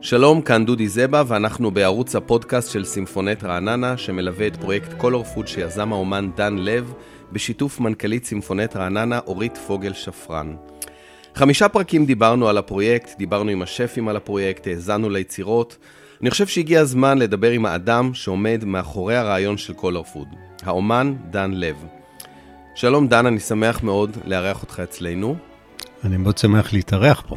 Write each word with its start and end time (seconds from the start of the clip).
שלום, 0.00 0.42
כאן 0.42 0.66
דודי 0.66 0.88
זבה, 0.88 1.22
ואנחנו 1.26 1.70
בערוץ 1.70 2.16
הפודקאסט 2.16 2.70
של 2.70 2.84
סימפונט 2.84 3.44
רעננה, 3.44 3.96
שמלווה 3.96 4.46
את 4.46 4.56
פרויקט 4.56 4.92
קולור 4.92 5.24
פוד 5.24 5.48
שיזם 5.48 5.92
האומן 5.92 6.30
דן 6.36 6.56
לב, 6.58 6.92
בשיתוף 7.32 7.80
מנכ"לית 7.80 8.24
סימפונט 8.24 8.76
רעננה, 8.76 9.18
אורית 9.26 9.58
פוגל 9.66 9.92
שפרן. 9.92 10.56
חמישה 11.34 11.68
פרקים 11.68 12.06
דיברנו 12.06 12.48
על 12.48 12.58
הפרויקט, 12.58 13.18
דיברנו 13.18 13.50
עם 13.50 13.62
השפים 13.62 14.08
על 14.08 14.16
הפרויקט, 14.16 14.66
האזנו 14.66 15.10
ליצירות. 15.10 15.76
אני 16.20 16.30
חושב 16.30 16.46
שהגיע 16.46 16.80
הזמן 16.80 17.18
לדבר 17.18 17.50
עם 17.50 17.66
האדם 17.66 18.14
שעומד 18.14 18.64
מאחורי 18.64 19.16
הרעיון 19.16 19.58
של 19.58 19.72
קולור 19.72 20.04
פוד, 20.04 20.28
האומן 20.62 21.14
דן 21.30 21.50
לב. 21.54 21.76
שלום 22.74 23.08
דן, 23.08 23.26
אני 23.26 23.40
שמח 23.40 23.82
מאוד 23.82 24.16
לארח 24.24 24.62
אותך 24.62 24.80
אצלנו. 24.80 25.36
אני 26.04 26.16
מאוד 26.16 26.38
שמח 26.38 26.72
להתארח 26.72 27.22
פה. 27.28 27.36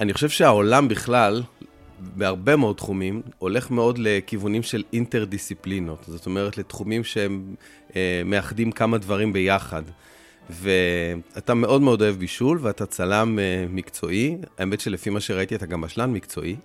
אני 0.00 0.12
חושב 0.12 0.28
שהעולם 0.28 0.88
בכלל, 0.88 1.42
בהרבה 2.00 2.56
מאוד 2.56 2.76
תחומים, 2.76 3.22
הולך 3.38 3.70
מאוד 3.70 3.98
לכיוונים 3.98 4.62
של 4.62 4.82
אינטרדיסציפלינות. 4.92 6.04
זאת 6.06 6.26
אומרת, 6.26 6.58
לתחומים 6.58 7.04
שהם 7.04 7.54
אה, 7.96 8.22
מאחדים 8.24 8.72
כמה 8.72 8.98
דברים 8.98 9.32
ביחד. 9.32 9.82
ואתה 10.50 11.54
מאוד 11.54 11.82
מאוד 11.82 12.02
אוהב 12.02 12.16
בישול, 12.16 12.58
ואתה 12.62 12.86
צלם 12.86 13.38
אה, 13.38 13.64
מקצועי. 13.70 14.36
האמת 14.58 14.80
שלפי 14.80 15.10
מה 15.10 15.20
שראיתי, 15.20 15.54
אתה 15.54 15.66
גם 15.66 15.80
בשלן 15.80 16.12
מקצועי. 16.12 16.56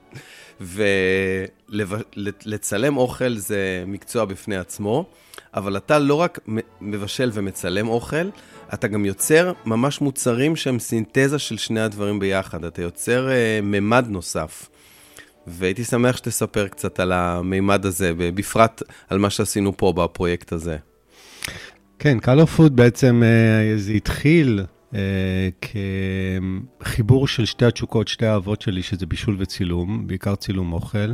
ולצלם 2.15 2.97
אוכל 2.97 3.37
זה 3.37 3.83
מקצוע 3.87 4.25
בפני 4.25 4.57
עצמו, 4.57 5.05
אבל 5.53 5.77
אתה 5.77 5.99
לא 5.99 6.15
רק 6.15 6.39
מבשל 6.81 7.31
ומצלם 7.33 7.87
אוכל, 7.87 8.29
אתה 8.73 8.87
גם 8.87 9.05
יוצר 9.05 9.53
ממש 9.65 10.01
מוצרים 10.01 10.55
שהם 10.55 10.79
סינתזה 10.79 11.39
של 11.39 11.57
שני 11.57 11.81
הדברים 11.81 12.19
ביחד. 12.19 12.65
אתה 12.65 12.81
יוצר 12.81 13.27
uh, 13.27 13.65
ממד 13.65 14.05
נוסף. 14.09 14.69
והייתי 15.47 15.83
שמח 15.83 16.17
שתספר 16.17 16.67
קצת 16.67 16.99
על 16.99 17.11
המימד 17.11 17.85
הזה, 17.85 18.11
בפרט 18.17 18.81
על 19.09 19.17
מה 19.17 19.29
שעשינו 19.29 19.77
פה 19.77 19.93
בפרויקט 19.93 20.51
הזה. 20.51 20.77
כן, 21.99 22.19
קלו 22.19 22.47
פוד 22.47 22.75
בעצם, 22.75 23.23
uh, 23.23 23.79
זה 23.79 23.91
התחיל 23.91 24.63
uh, 24.91 24.95
כחיבור 26.79 27.27
של 27.27 27.45
שתי 27.45 27.65
התשוקות, 27.65 28.07
שתי 28.07 28.25
האהבות 28.25 28.61
שלי, 28.61 28.83
שזה 28.83 29.05
בישול 29.05 29.35
וצילום, 29.39 30.07
בעיקר 30.07 30.35
צילום 30.35 30.73
אוכל. 30.73 31.13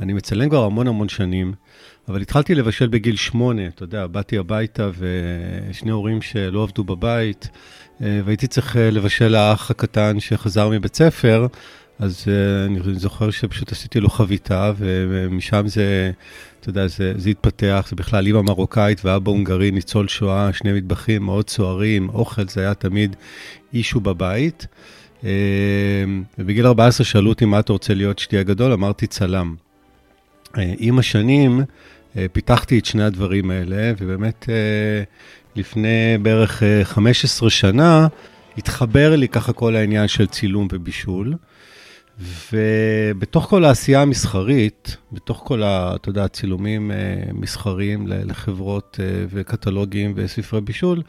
אני 0.00 0.12
מצלם 0.12 0.48
כבר 0.48 0.64
המון 0.64 0.88
המון 0.88 1.08
שנים. 1.08 1.54
אבל 2.08 2.22
התחלתי 2.22 2.54
לבשל 2.54 2.86
בגיל 2.86 3.16
שמונה, 3.16 3.66
אתה 3.66 3.82
יודע, 3.82 4.06
באתי 4.06 4.38
הביתה 4.38 4.90
ושני 4.98 5.90
הורים 5.90 6.22
שלא 6.22 6.62
עבדו 6.62 6.84
בבית, 6.84 7.48
אה, 8.02 8.20
והייתי 8.24 8.46
צריך 8.46 8.76
אה, 8.76 8.90
לבשל 8.90 9.28
לאח 9.28 9.70
הקטן 9.70 10.20
שחזר 10.20 10.68
מבית 10.68 10.96
ספר, 10.96 11.46
אז 11.98 12.24
אה, 12.28 12.66
אני 12.66 12.94
זוכר 12.94 13.30
שפשוט 13.30 13.72
עשיתי 13.72 14.00
לו 14.00 14.08
חביתה, 14.08 14.72
ומשם 14.76 15.68
זה, 15.68 16.10
אתה 16.60 16.68
יודע, 16.68 16.86
זה, 16.86 17.12
זה 17.16 17.30
התפתח, 17.30 17.86
זה 17.90 17.96
בכלל 17.96 18.26
אימא 18.26 18.42
מרוקאית 18.42 19.04
ואבא 19.04 19.30
הונגרי, 19.30 19.70
ניצול 19.70 20.08
שואה, 20.08 20.52
שני 20.52 20.72
מטבחים 20.72 21.22
מאוד 21.22 21.50
סוערים, 21.50 22.08
אוכל 22.08 22.48
זה 22.48 22.60
היה 22.60 22.74
תמיד 22.74 23.16
אישו 23.74 24.00
בבית. 24.00 24.66
ובגיל 26.38 26.66
14 26.66 27.04
שאלו 27.04 27.28
אותי 27.28 27.44
מה 27.44 27.58
אתה 27.58 27.72
רוצה 27.72 27.94
להיות 27.94 28.16
כשתהיה 28.16 28.42
גדול, 28.42 28.72
אמרתי 28.72 29.06
צלם. 29.06 29.54
עם 30.56 30.98
השנים, 30.98 31.60
אה, 32.16 32.26
פיתחתי 32.32 32.78
את 32.78 32.84
שני 32.84 33.04
הדברים 33.04 33.50
האלה, 33.50 33.92
ובאמת 33.98 34.46
אה, 34.48 35.02
לפני 35.56 36.18
בערך 36.22 36.62
15 36.82 37.46
אה, 37.46 37.50
שנה 37.50 38.06
התחבר 38.58 39.16
לי 39.16 39.28
ככה 39.28 39.52
כל 39.52 39.76
העניין 39.76 40.08
של 40.08 40.26
צילום 40.26 40.68
ובישול. 40.72 41.34
ובתוך 42.52 43.44
כל 43.44 43.64
העשייה 43.64 44.02
המסחרית, 44.02 44.96
בתוך 45.12 45.42
כל, 45.44 45.62
ה, 45.62 45.94
אתה 45.94 46.08
יודע, 46.08 46.24
הצילומים 46.24 46.90
מסחריים 47.32 48.06
לחברות 48.06 49.00
וקטלוגים 49.30 50.12
וספרי 50.16 50.60
בישול, 50.60 51.02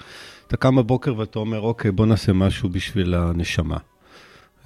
אתה 0.48 0.58
קם 0.58 0.76
בבוקר 0.76 1.18
ואתה 1.18 1.40
אומר, 1.40 1.62
אוקיי, 1.62 1.92
בוא 1.92 2.06
נעשה 2.06 2.34
משהו 2.34 2.70
בשביל 2.70 3.14
הנשמה. 3.14 3.78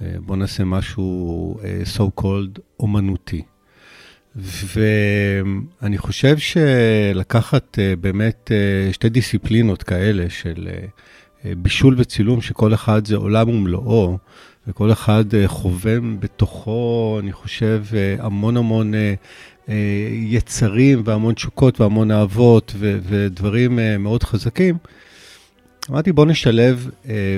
בוא 0.00 0.36
נעשה 0.36 0.64
משהו 0.64 1.56
so 1.96 2.20
called 2.20 2.60
אומנותי. 2.80 3.42
ואני 4.36 5.98
חושב 5.98 6.38
שלקחת 6.38 7.78
אה, 7.78 7.96
באמת 7.96 8.50
אה, 8.54 8.92
שתי 8.92 9.08
דיסציפלינות 9.08 9.82
כאלה 9.82 10.30
של 10.30 10.68
אה, 11.44 11.52
בישול 11.56 11.94
וצילום, 11.98 12.40
שכל 12.40 12.74
אחד 12.74 13.06
זה 13.06 13.16
עולם 13.16 13.48
ומלואו, 13.48 14.18
וכל 14.68 14.92
אחד 14.92 15.24
חובם 15.46 16.20
בתוכו, 16.20 17.16
אני 17.22 17.32
חושב, 17.32 17.84
המון 18.18 18.56
המון 18.56 18.92
יצרים 20.10 21.02
והמון 21.04 21.34
תשוקות 21.34 21.80
והמון 21.80 22.10
אהבות 22.10 22.74
ודברים 22.78 23.78
מאוד 23.98 24.22
חזקים. 24.22 24.76
אמרתי, 25.90 26.12
בוא 26.12 26.26
נשלב 26.26 26.90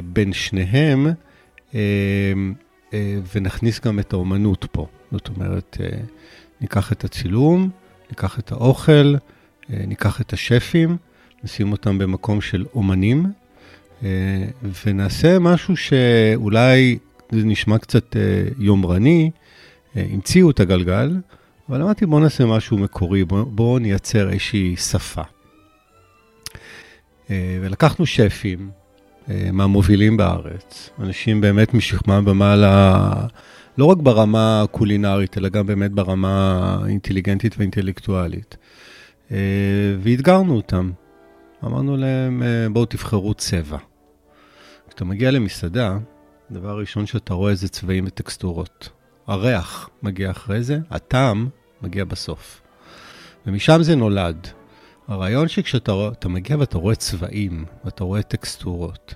בין 0.04 0.32
שניהם 0.32 1.06
ונכניס 3.34 3.80
גם 3.80 3.98
את 3.98 4.12
האומנות 4.12 4.66
פה. 4.72 4.86
זאת 5.12 5.28
אומרת, 5.28 5.76
ניקח 6.60 6.92
את 6.92 7.04
הצילום, 7.04 7.70
ניקח 8.10 8.38
את 8.38 8.52
האוכל, 8.52 9.14
אה, 9.70 9.84
ניקח 9.86 10.20
את 10.20 10.32
השפים, 10.32 10.96
נשים 11.44 11.72
אותם 11.72 11.98
במקום 11.98 12.40
של 12.40 12.64
אומנים, 12.74 13.26
אה, 14.04 14.08
ונעשה 14.86 15.38
משהו 15.38 15.76
שאולי 15.76 16.98
זה 17.32 17.44
נשמע 17.44 17.78
קצת 17.78 18.16
אה, 18.16 18.42
יומרני, 18.58 19.30
המציאו 19.94 20.50
את 20.50 20.60
הגלגל, 20.60 21.16
אבל 21.68 21.82
אמרתי 21.82 22.06
בואו 22.06 22.20
נעשה 22.20 22.46
משהו 22.46 22.78
מקורי, 22.78 23.24
בואו 23.24 23.46
בוא 23.46 23.80
נייצר 23.80 24.30
איזושהי 24.30 24.76
שפה. 24.76 25.22
ולקחנו 27.30 28.06
שפים 28.06 28.70
מהמובילים 29.28 30.16
בארץ, 30.16 30.90
אנשים 30.98 31.40
באמת 31.40 31.74
משכמם 31.74 32.24
ומעלה 32.26 33.12
לא 33.78 33.84
רק 33.84 33.98
ברמה 33.98 34.62
הקולינרית, 34.62 35.38
אלא 35.38 35.48
גם 35.48 35.66
באמת 35.66 35.92
ברמה 35.92 36.60
האינטליגנטית 36.82 37.54
והאינטלקטואלית. 37.56 38.56
אה, 39.32 39.36
ואתגרנו 40.00 40.56
אותם. 40.56 40.90
אמרנו 41.64 41.96
להם, 41.96 42.42
אה, 42.42 42.68
בואו 42.72 42.84
תבחרו 42.84 43.34
צבע. 43.34 43.78
כשאתה 44.88 45.04
מגיע 45.04 45.30
למסעדה, 45.30 45.98
הדבר 46.50 46.70
הראשון 46.70 47.06
שאתה 47.06 47.34
רואה 47.34 47.54
זה 47.54 47.68
צבעים 47.68 48.04
וטקסטורות. 48.06 48.88
הריח 49.26 49.90
מגיע 50.02 50.30
אחרי 50.30 50.62
זה, 50.62 50.78
הטעם 50.90 51.48
מגיע 51.82 52.04
בסוף. 52.04 52.62
ומשם 53.46 53.82
זה 53.82 53.96
נולד. 53.96 54.48
הרעיון 55.08 55.48
שכשאתה 55.48 56.28
מגיע 56.28 56.56
ואתה 56.58 56.78
רואה 56.78 56.94
צבעים, 56.94 57.64
ואתה 57.84 58.04
רואה 58.04 58.22
טקסטורות, 58.22 59.14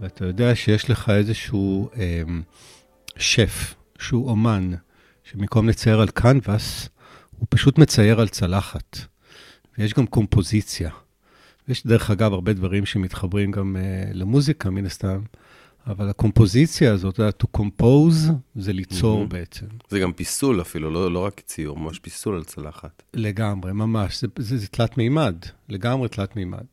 ואתה 0.00 0.24
יודע 0.24 0.54
שיש 0.54 0.90
לך 0.90 1.10
איזשהו 1.10 1.90
אה, 1.96 2.22
שף 3.16 3.74
שהוא 3.98 4.30
אומן, 4.30 4.70
שבמקום 5.24 5.68
לצייר 5.68 6.00
על 6.00 6.08
קנבס, 6.08 6.88
הוא 7.38 7.46
פשוט 7.50 7.78
מצייר 7.78 8.20
על 8.20 8.28
צלחת. 8.28 8.98
ויש 9.78 9.94
גם 9.94 10.06
קומפוזיציה. 10.06 10.90
יש 11.68 11.86
דרך 11.86 12.10
אגב 12.10 12.32
הרבה 12.32 12.52
דברים 12.52 12.86
שמתחברים 12.86 13.50
גם 13.50 13.76
uh, 13.76 14.14
למוזיקה 14.14 14.70
מן 14.70 14.86
הסתם, 14.86 15.20
אבל 15.86 16.08
הקומפוזיציה 16.08 16.92
הזאת, 16.92 17.20
to 17.20 17.60
compose, 17.60 18.32
זה 18.56 18.72
ליצור 18.72 19.24
mm-hmm. 19.24 19.26
בעצם. 19.28 19.66
זה 19.88 19.98
גם 19.98 20.12
פיסול 20.12 20.60
אפילו, 20.60 20.90
לא, 20.90 21.12
לא 21.12 21.24
רק 21.24 21.40
ציור, 21.40 21.78
ממש 21.78 21.98
פיסול 21.98 22.36
על 22.36 22.44
צלחת. 22.44 23.02
לגמרי, 23.14 23.72
ממש. 23.72 24.20
זה, 24.20 24.26
זה, 24.38 24.58
זה 24.58 24.66
תלת 24.66 24.98
מימד, 24.98 25.34
לגמרי 25.68 26.08
תלת 26.08 26.36
מימד. 26.36 26.64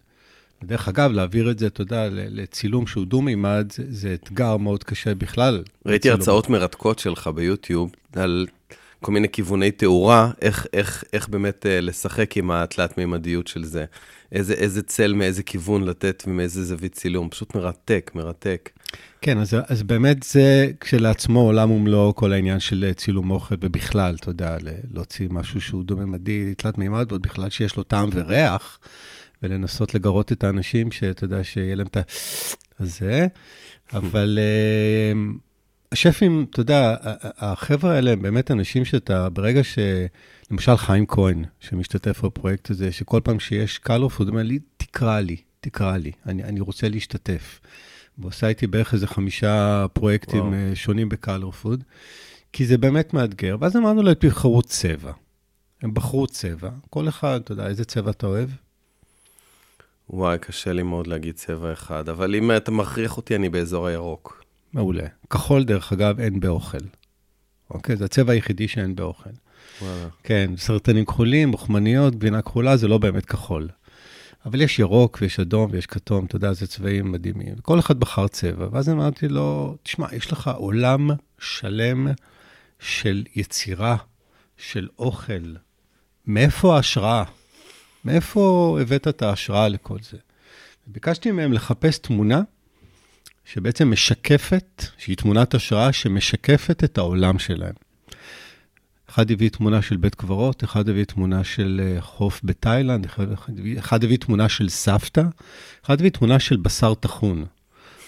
דרך 0.63 0.87
אגב, 0.87 1.11
להעביר 1.11 1.51
את 1.51 1.59
זה, 1.59 1.67
אתה 1.67 1.81
יודע, 1.81 2.07
לצילום 2.11 2.87
שהוא 2.87 3.05
דו-מימד, 3.05 3.71
זה, 3.71 3.83
זה 3.89 4.13
אתגר 4.13 4.57
מאוד 4.57 4.83
קשה 4.83 5.15
בכלל. 5.15 5.63
ראיתי 5.85 6.09
הרצאות 6.09 6.49
מרתקות 6.49 6.99
שלך 6.99 7.27
ביוטיוב 7.27 7.91
על 8.13 8.47
כל 9.01 9.11
מיני 9.11 9.29
כיווני 9.29 9.71
תאורה, 9.71 10.31
איך, 10.41 10.67
איך, 10.73 11.03
איך 11.13 11.27
באמת 11.27 11.65
uh, 11.65 11.81
לשחק 11.81 12.37
עם 12.37 12.51
התלת-מימדיות 12.51 13.47
של 13.47 13.63
זה. 13.63 13.85
איזה, 14.31 14.53
איזה 14.53 14.81
צל 14.81 15.13
מאיזה 15.13 15.43
כיוון 15.43 15.83
לתת 15.83 16.23
ומאיזה 16.27 16.65
זווית 16.65 16.93
צילום. 16.93 17.29
פשוט 17.29 17.55
מרתק, 17.55 18.11
מרתק. 18.15 18.69
כן, 19.21 19.37
אז, 19.37 19.55
אז 19.67 19.83
באמת 19.83 20.23
זה 20.23 20.67
כשלעצמו 20.79 21.39
עולם 21.39 21.71
ומלואו 21.71 22.15
כל 22.15 22.33
העניין 22.33 22.59
של 22.59 22.91
צילום 22.95 23.31
אוכל, 23.31 23.55
ובכלל, 23.61 24.15
אתה 24.19 24.29
יודע, 24.29 24.57
להוציא 24.93 25.27
משהו 25.31 25.61
שהוא 25.61 25.83
דו-ממדי, 25.83 26.53
תלת-מימד, 26.57 27.05
ועוד 27.09 27.21
בכלל 27.21 27.49
שיש 27.49 27.75
לו 27.75 27.83
טעם 27.83 28.09
וריח. 28.13 28.79
ולנסות 29.43 29.95
לגרות 29.95 30.31
את 30.31 30.43
האנשים, 30.43 30.91
שאתה 30.91 31.23
יודע, 31.23 31.43
שיהיה 31.43 31.75
להם 31.75 31.87
את 31.87 31.97
הזה. 32.79 33.27
אבל 33.93 34.39
uh, 34.41 35.17
השפים, 35.91 36.45
אתה 36.49 36.59
יודע, 36.59 36.95
החבר'ה 37.37 37.95
האלה 37.95 38.11
הם 38.11 38.21
באמת 38.21 38.51
אנשים 38.51 38.85
שאתה, 38.85 39.29
ברגע 39.29 39.63
ש... 39.63 39.79
למשל 40.51 40.77
חיים 40.77 41.05
כהן, 41.05 41.45
שמשתתף 41.59 42.25
בפרויקט 42.25 42.69
הזה, 42.69 42.91
שכל 42.91 43.19
פעם 43.23 43.39
שיש 43.39 43.77
קלוף, 43.77 44.19
הוא 44.19 44.27
אומר 44.27 44.43
לי, 44.43 44.59
תקרא 44.77 45.19
לי, 45.19 45.37
תקרא 45.59 45.97
לי, 45.97 46.11
אני, 46.25 46.43
אני 46.43 46.59
רוצה 46.59 46.89
להשתתף. 46.89 47.59
ועושה 48.17 48.47
איתי 48.47 48.67
בערך 48.67 48.93
איזה 48.93 49.07
חמישה 49.07 49.85
פרויקטים 49.93 50.39
וואו. 50.39 50.53
אה, 50.53 50.71
שונים 50.75 51.09
בקלור 51.09 51.51
פוד. 51.51 51.83
כי 52.53 52.65
זה 52.65 52.77
באמת 52.77 53.13
מאתגר. 53.13 53.55
ואז 53.59 53.77
אמרנו 53.77 54.03
להם, 54.03 54.13
תבחרו 54.13 54.61
צבע. 54.61 55.11
הם 55.81 55.93
בחרו 55.93 56.27
צבע, 56.27 56.69
כל 56.89 57.07
אחד, 57.07 57.39
אתה 57.43 57.51
יודע, 57.51 57.67
איזה 57.67 57.85
צבע 57.85 58.11
אתה 58.11 58.27
אוהב? 58.27 58.49
וואי, 60.09 60.37
קשה 60.37 60.73
לי 60.73 60.83
מאוד 60.83 61.07
להגיד 61.07 61.35
צבע 61.35 61.73
אחד, 61.73 62.09
אבל 62.09 62.35
אם 62.35 62.51
אתה 62.57 62.71
מכריח 62.71 63.17
אותי, 63.17 63.35
אני 63.35 63.49
באזור 63.49 63.87
הירוק. 63.87 64.40
מעולה. 64.73 65.07
כחול, 65.29 65.63
דרך 65.63 65.93
אגב, 65.93 66.19
אין 66.19 66.39
באוכל. 66.39 66.77
אוקיי? 67.69 67.95
זה 67.95 68.05
הצבע 68.05 68.33
היחידי 68.33 68.67
שאין 68.67 68.95
באוכל. 68.95 69.29
וואלה. 69.81 70.07
כן, 70.23 70.51
סרטנים 70.57 71.05
כחולים, 71.05 71.49
מוחמניות, 71.49 72.15
גבינה 72.15 72.41
כחולה, 72.41 72.77
זה 72.77 72.87
לא 72.87 72.97
באמת 72.97 73.25
כחול. 73.25 73.69
אבל 74.45 74.61
יש 74.61 74.79
ירוק 74.79 75.17
ויש 75.21 75.39
אדום 75.39 75.71
ויש 75.71 75.85
כתום, 75.85 76.25
אתה 76.25 76.35
יודע, 76.35 76.53
זה 76.53 76.67
צבעים 76.67 77.11
מדהימים. 77.11 77.55
כל 77.61 77.79
אחד 77.79 77.99
בחר 77.99 78.27
צבע, 78.27 78.67
ואז 78.71 78.89
אמרתי 78.89 79.27
לו, 79.27 79.77
תשמע, 79.83 80.07
יש 80.11 80.31
לך 80.31 80.51
עולם 80.55 81.09
שלם 81.39 82.07
של 82.79 83.23
יצירה, 83.35 83.97
של 84.57 84.87
אוכל. 84.99 85.55
מאיפה 86.27 86.75
ההשראה? 86.75 87.23
מאיפה 88.05 88.77
הבאת 88.81 89.07
את 89.07 89.21
ההשראה 89.21 89.67
לכל 89.67 89.97
זה? 90.11 90.17
ביקשתי 90.87 91.31
מהם 91.31 91.53
לחפש 91.53 91.97
תמונה 91.97 92.41
שבעצם 93.45 93.91
משקפת, 93.91 94.85
שהיא 94.97 95.17
תמונת 95.17 95.53
השראה 95.53 95.93
שמשקפת 95.93 96.83
את 96.83 96.97
העולם 96.97 97.39
שלהם. 97.39 97.73
אחד 99.09 99.31
הביא 99.31 99.49
תמונה 99.49 99.81
של 99.81 99.97
בית 99.97 100.15
קברות, 100.15 100.63
אחד 100.63 100.89
הביא 100.89 101.03
תמונה 101.03 101.43
של 101.43 101.81
אה, 101.83 102.01
חוף 102.01 102.41
בתאילנד, 102.43 103.07
אחד, 103.79 104.03
הביא 104.03 104.17
תמונה 104.17 104.49
של 104.49 104.69
סבתא, 104.69 105.23
אחד 105.85 105.99
הביא 105.99 106.11
תמונה 106.11 106.39
של 106.39 106.57
בשר 106.57 106.93
טחון. 106.93 107.45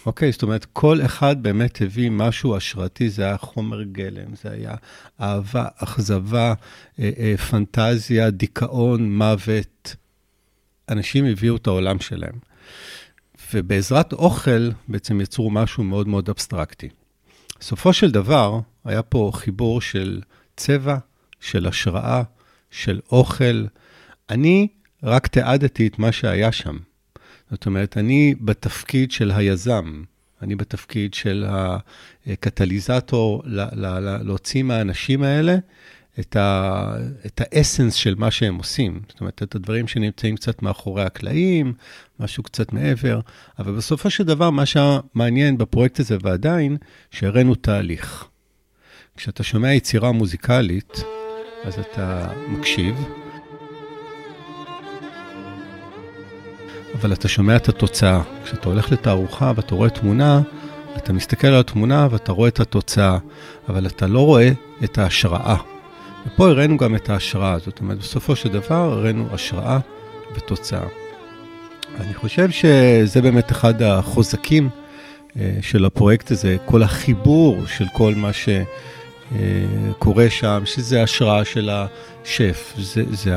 אוקיי, 0.06 0.32
זאת 0.32 0.44
אומרת, 0.44 0.66
כל 0.74 1.02
אחד 1.06 1.44
באמת 1.44 1.82
הביא 1.82 2.10
משהו 2.10 2.56
השראתי, 2.56 3.10
זה 3.10 3.24
היה 3.24 3.38
חומר 3.38 3.84
גלם, 3.84 4.36
זה 4.44 4.52
היה 4.52 4.76
אהבה, 5.22 5.66
אכזבה, 5.78 6.54
אה, 7.00 7.12
אה, 7.18 7.38
פנטזיה, 7.38 8.30
דיכאון, 8.30 9.18
מוות. 9.18 9.96
אנשים 10.90 11.26
הביאו 11.26 11.56
את 11.56 11.68
העולם 11.68 12.00
שלהם. 12.00 12.53
ובעזרת 13.54 14.14
אוכל 14.14 14.70
בעצם 14.88 15.22
יצרו 15.22 15.52
משהו 15.52 15.84
מאוד 15.84 16.08
מאוד 16.08 16.30
אבסטרקטי. 16.30 16.90
בסופו 17.60 17.94
של 17.94 18.12
דבר, 18.12 18.60
היה 18.86 19.02
פה 19.02 19.32
חיבור 19.34 19.82
של 19.82 20.22
צבע, 20.58 20.98
של 21.40 21.68
השראה, 21.68 22.24
של 22.72 23.00
אוכל. 23.12 23.66
אני 24.30 24.68
רק 25.04 25.28
תיעדתי 25.28 25.88
את 25.88 26.00
מה 26.00 26.12
שהיה 26.12 26.52
שם. 26.52 26.78
זאת 27.52 27.66
אומרת, 27.66 27.98
אני 27.98 28.36
בתפקיד 28.42 29.12
של 29.12 29.32
היזם, 29.32 30.04
אני 30.42 30.56
בתפקיד 30.56 31.14
של 31.14 31.46
הקטליזטור 32.28 33.44
להוציא 34.22 34.64
מהאנשים 34.64 35.24
האלה 35.24 35.56
את, 36.20 36.36
ה, 36.36 36.96
את 37.26 37.42
האסנס 37.44 37.94
של 37.94 38.16
מה 38.18 38.32
שהם 38.32 38.56
עושים. 38.56 39.02
זאת 39.10 39.22
אומרת, 39.22 39.44
את 39.44 39.56
הדברים 39.56 39.88
שנמצאים 39.88 40.36
קצת 40.36 40.62
מאחורי 40.62 41.04
הקלעים, 41.04 41.74
משהו 42.20 42.44
קצת 42.44 42.74
מעבר, 42.74 43.20
אבל 43.60 43.76
בסופו 43.76 44.10
של 44.10 44.24
דבר, 44.24 44.50
מה 44.50 44.64
שמעניין 44.66 45.58
בפרויקט 45.58 46.00
הזה 46.00 46.18
ועדיין, 46.22 46.78
שהראינו 47.12 47.56
תהליך. 47.56 48.26
כשאתה 49.18 49.44
שומע 49.44 49.74
יצירה 49.74 50.12
מוזיקלית, 50.12 51.04
אז 51.64 51.80
אתה 51.80 52.28
מקשיב, 52.48 52.96
אבל 57.00 57.14
אתה 57.14 57.28
שומע 57.28 57.56
את 57.56 57.70
התוצאה. 57.70 58.22
כשאתה 58.46 58.70
הולך 58.70 58.92
לתערוכה 58.92 59.54
ואתה 59.56 59.76
רואה 59.76 59.90
תמונה, 59.90 60.42
אתה 60.98 61.14
מסתכל 61.14 61.48
על 61.48 61.60
התמונה 61.60 62.08
ואתה 62.12 62.32
רואה 62.32 62.50
את 62.50 62.60
התוצאה, 62.60 63.18
אבל 63.70 63.88
אתה 63.88 64.08
לא 64.08 64.26
רואה 64.26 64.52
את 64.84 64.98
ההשראה. 64.98 65.73
ופה 66.28 66.48
הראינו 66.48 66.78
גם 66.78 66.96
את 66.96 67.10
ההשראה, 67.10 67.60
זאת 67.60 67.80
אומרת, 67.80 67.98
בסופו 67.98 68.36
של 68.36 68.50
דבר 68.50 68.76
הראינו 68.76 69.28
השראה 69.32 69.80
ותוצאה. 70.36 70.88
אני 72.00 72.14
חושב 72.14 72.50
שזה 72.50 73.22
באמת 73.22 73.52
אחד 73.52 73.82
החוזקים 73.82 74.70
אה, 75.40 75.58
של 75.62 75.86
הפרויקט 75.86 76.32
הזה, 76.32 76.58
כל 76.66 76.84
החיבור 76.84 77.66
של 77.68 77.86
כל 77.94 78.14
מה 78.16 78.32
שקורה 78.34 80.30
שם, 80.30 80.62
שזה 80.66 81.04
השראה 81.04 81.46
של 81.46 81.70
השף, 81.70 82.74
זה, 82.78 83.04
זה 83.12 83.36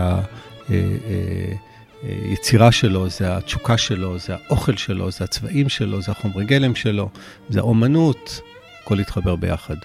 היצירה 2.02 2.72
שלו, 2.72 3.08
זה 3.08 3.36
התשוקה 3.36 3.78
שלו, 3.78 4.18
זה 4.18 4.34
האוכל 4.34 4.76
שלו, 4.76 5.10
זה 5.10 5.24
הצבעים 5.24 5.68
שלו, 5.68 6.02
זה 6.02 6.12
החומרי 6.12 6.44
גלם 6.44 6.74
שלו, 6.74 7.08
זה 7.48 7.58
האומנות, 7.60 8.40
הכל 8.82 9.00
התחבר 9.00 9.36
ביחד. 9.36 9.76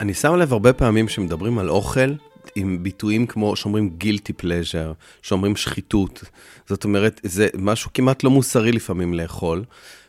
אני 0.00 0.14
שם 0.14 0.34
לב 0.34 0.52
הרבה 0.52 0.72
פעמים 0.72 1.08
שמדברים 1.08 1.58
על 1.58 1.70
אוכל, 1.70 2.14
עם 2.54 2.82
ביטויים 2.82 3.26
כמו 3.26 3.56
שאומרים 3.56 3.90
גילטי 3.98 4.32
פלז'ר, 4.32 4.92
שאומרים 5.22 5.56
שחיתות. 5.56 6.24
זאת 6.68 6.84
אומרת, 6.84 7.20
זה 7.24 7.48
משהו 7.58 7.90
כמעט 7.94 8.24
לא 8.24 8.30
מוסרי 8.30 8.72
לפעמים 8.72 9.14
לאכול, 9.14 9.64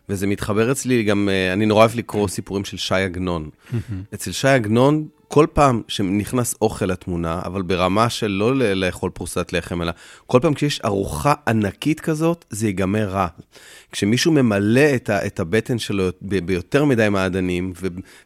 וזה 0.09 0.27
מתחבר 0.27 0.71
אצלי 0.71 1.03
גם, 1.03 1.29
אה, 1.31 1.53
אני 1.53 1.65
נורא 1.65 1.79
אוהב 1.79 1.95
לקרוא 1.95 2.27
סיפורים 2.27 2.65
של 2.65 2.77
שי 2.77 2.95
עגנון. 2.95 3.49
אצל 4.13 4.31
שי 4.31 4.47
עגנון, 4.47 5.07
כל 5.31 5.47
פעם 5.53 5.81
שנכנס 5.87 6.55
אוכל 6.61 6.85
לתמונה, 6.85 7.41
אבל 7.45 7.61
ברמה 7.61 8.09
של 8.09 8.27
לא 8.27 8.55
לאכול 8.55 9.11
פרוסת 9.13 9.53
לחם, 9.53 9.81
אלא 9.81 9.91
כל 10.27 10.39
פעם 10.41 10.53
כשיש 10.53 10.81
ארוחה 10.85 11.33
ענקית 11.47 11.99
כזאת, 11.99 12.45
זה 12.49 12.67
ייגמר 12.67 13.09
רע. 13.09 13.27
כשמישהו 13.91 14.31
ממלא 14.31 14.95
את, 14.95 15.09
ה, 15.09 15.25
את 15.25 15.39
הבטן 15.39 15.79
שלו 15.79 16.09
ב, 16.21 16.45
ביותר 16.45 16.85
מדי 16.85 17.09
מעדנים, 17.09 17.73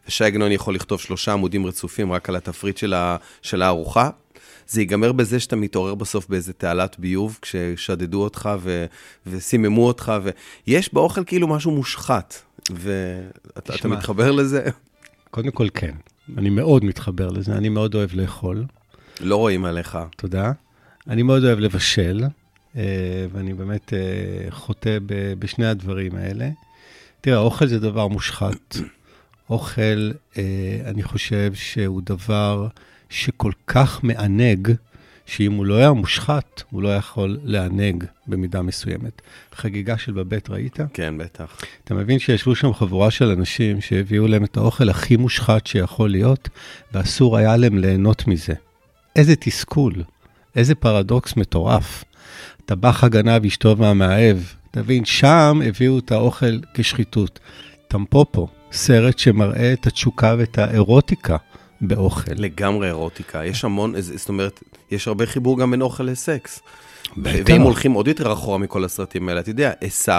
ושי 0.07 0.23
עגנון 0.23 0.51
יכול 0.51 0.75
לכתוב 0.75 0.99
שלושה 0.99 1.33
עמודים 1.33 1.65
רצופים 1.65 2.11
רק 2.11 2.29
על 2.29 2.35
התפריט 2.35 2.77
של, 2.77 2.93
ה, 2.93 3.17
של 3.41 3.61
הארוחה, 3.61 4.09
זה 4.67 4.81
ייגמר 4.81 5.11
בזה 5.11 5.39
שאתה 5.39 5.55
מתעורר 5.55 5.95
בסוף 5.95 6.27
באיזה 6.29 6.53
תעלת 6.53 6.99
ביוב, 6.99 7.39
כששדדו 7.41 8.23
אותך 8.23 8.49
ו, 8.59 8.85
וסיממו 9.27 9.87
אותך, 9.87 10.13
ויש 10.67 10.93
באוכל 10.93 11.23
כאילו 11.23 11.47
משהו 11.47 11.71
מושחת, 11.71 12.35
ואתה 12.71 13.87
מתחבר 13.87 14.31
לזה? 14.31 14.69
קודם 15.31 15.51
כל 15.51 15.67
כן. 15.73 15.95
אני 16.37 16.49
מאוד 16.49 16.85
מתחבר 16.85 17.29
לזה, 17.29 17.57
אני 17.57 17.69
מאוד 17.69 17.95
אוהב 17.95 18.09
לאכול. 18.13 18.65
לא 19.21 19.35
רואים 19.35 19.65
עליך. 19.65 19.97
תודה. 20.17 20.51
אני 21.07 21.23
מאוד 21.23 21.43
אוהב 21.43 21.59
לבשל, 21.59 22.23
אה, 22.75 23.25
ואני 23.31 23.53
באמת 23.53 23.93
אה, 23.93 24.51
חוטא 24.51 24.97
בשני 25.39 25.65
הדברים 25.65 26.15
האלה. 26.15 26.49
תראה, 27.21 27.37
אוכל 27.37 27.67
זה 27.67 27.79
דבר 27.79 28.07
מושחת. 28.07 28.77
אוכל, 29.49 30.11
אה, 30.37 30.81
אני 30.85 31.03
חושב 31.03 31.53
שהוא 31.53 32.01
דבר 32.05 32.67
שכל 33.09 33.51
כך 33.67 34.03
מענג, 34.03 34.71
שאם 35.25 35.51
הוא 35.51 35.65
לא 35.65 35.75
היה 35.75 35.91
מושחת, 35.91 36.63
הוא 36.69 36.81
לא 36.81 36.95
יכול 36.95 37.37
לענג 37.43 38.03
במידה 38.27 38.61
מסוימת. 38.61 39.21
חגיגה 39.55 39.97
של 39.97 40.11
בבית, 40.11 40.49
ראית? 40.49 40.79
כן, 40.93 41.17
בטח. 41.17 41.57
אתה 41.83 41.93
מבין 41.93 42.19
שישבו 42.19 42.55
שם 42.55 42.73
חבורה 42.73 43.11
של 43.11 43.25
אנשים 43.25 43.81
שהביאו 43.81 44.27
להם 44.27 44.43
את 44.43 44.57
האוכל 44.57 44.89
הכי 44.89 45.17
מושחת 45.17 45.67
שיכול 45.67 46.09
להיות, 46.09 46.49
ואסור 46.93 47.37
היה 47.37 47.57
להם 47.57 47.77
ליהנות 47.77 48.27
מזה. 48.27 48.53
איזה 49.15 49.35
תסכול, 49.35 49.93
איזה 50.55 50.75
פרדוקס 50.75 51.35
מטורף. 51.35 52.03
טבח 52.65 53.03
הגנב 53.03 53.45
אשתו 53.45 53.77
והמאהב, 53.77 54.37
אתה 54.71 54.79
מבין, 54.79 55.05
שם 55.05 55.61
הביאו 55.65 55.99
את 55.99 56.11
האוכל 56.11 56.59
כשחיתות. 56.73 57.39
טמפופו, 57.87 58.47
סרט 58.71 59.19
שמראה 59.19 59.73
את 59.73 59.87
התשוקה 59.87 60.35
ואת 60.37 60.57
האירוטיקה 60.57 61.37
באוכל. 61.81 62.31
לגמרי 62.35 62.87
אירוטיקה. 62.87 63.45
יש 63.45 63.65
המון, 63.65 63.93
זאת 64.01 64.29
אומרת, 64.29 64.63
יש 64.91 65.07
הרבה 65.07 65.25
חיבור 65.25 65.59
גם 65.59 65.71
בין 65.71 65.81
אוכל 65.81 66.03
לסקס. 66.03 66.61
בטח. 67.17 67.43
ואם 67.45 67.61
הולכים 67.61 67.91
עוד 67.91 68.07
יותר 68.07 68.33
אחורה 68.33 68.57
מכל 68.57 68.85
הסרטים 68.85 69.29
האלה, 69.29 69.39
אתה 69.39 69.49
יודע, 69.49 69.71
עשו 69.81 70.11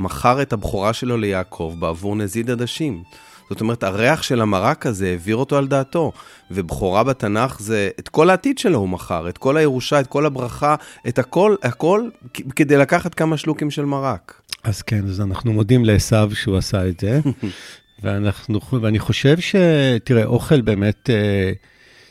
מכר 0.00 0.42
את 0.42 0.52
הבכורה 0.52 0.92
שלו 0.92 1.16
ליעקב 1.16 1.74
בעבור 1.78 2.16
נזיד 2.16 2.50
עדשים. 2.50 3.02
זאת 3.50 3.60
אומרת, 3.60 3.82
הריח 3.82 4.22
של 4.22 4.40
המרק 4.40 4.86
הזה 4.86 5.06
העביר 5.06 5.36
אותו 5.36 5.58
על 5.58 5.66
דעתו, 5.66 6.12
ובכורה 6.50 7.04
בתנ"ך 7.04 7.60
זה, 7.60 7.90
את 7.98 8.08
כל 8.08 8.30
העתיד 8.30 8.58
שלו 8.58 8.78
הוא 8.78 8.88
מכר, 8.88 9.28
את 9.28 9.38
כל 9.38 9.56
הירושה, 9.56 10.00
את 10.00 10.06
כל 10.06 10.26
הברכה, 10.26 10.74
את 11.08 11.18
הכל, 11.18 11.56
הכל, 11.62 12.08
כדי 12.56 12.76
לקחת 12.76 13.14
כמה 13.14 13.36
שלוקים 13.36 13.70
של 13.70 13.84
מרק. 13.84 14.42
אז 14.64 14.82
כן, 14.82 15.04
אז 15.04 15.20
אנחנו 15.20 15.52
מודים 15.52 15.84
לעשו 15.84 16.34
שהוא 16.34 16.56
עשה 16.56 16.88
את 16.88 17.00
זה, 17.00 17.20
ואנחנו, 18.02 18.60
ואני 18.80 18.98
חושב 18.98 19.40
ש... 19.40 19.56
תראה, 20.04 20.24
אוכל 20.24 20.60
באמת, 20.60 21.10
אה, 21.10 21.52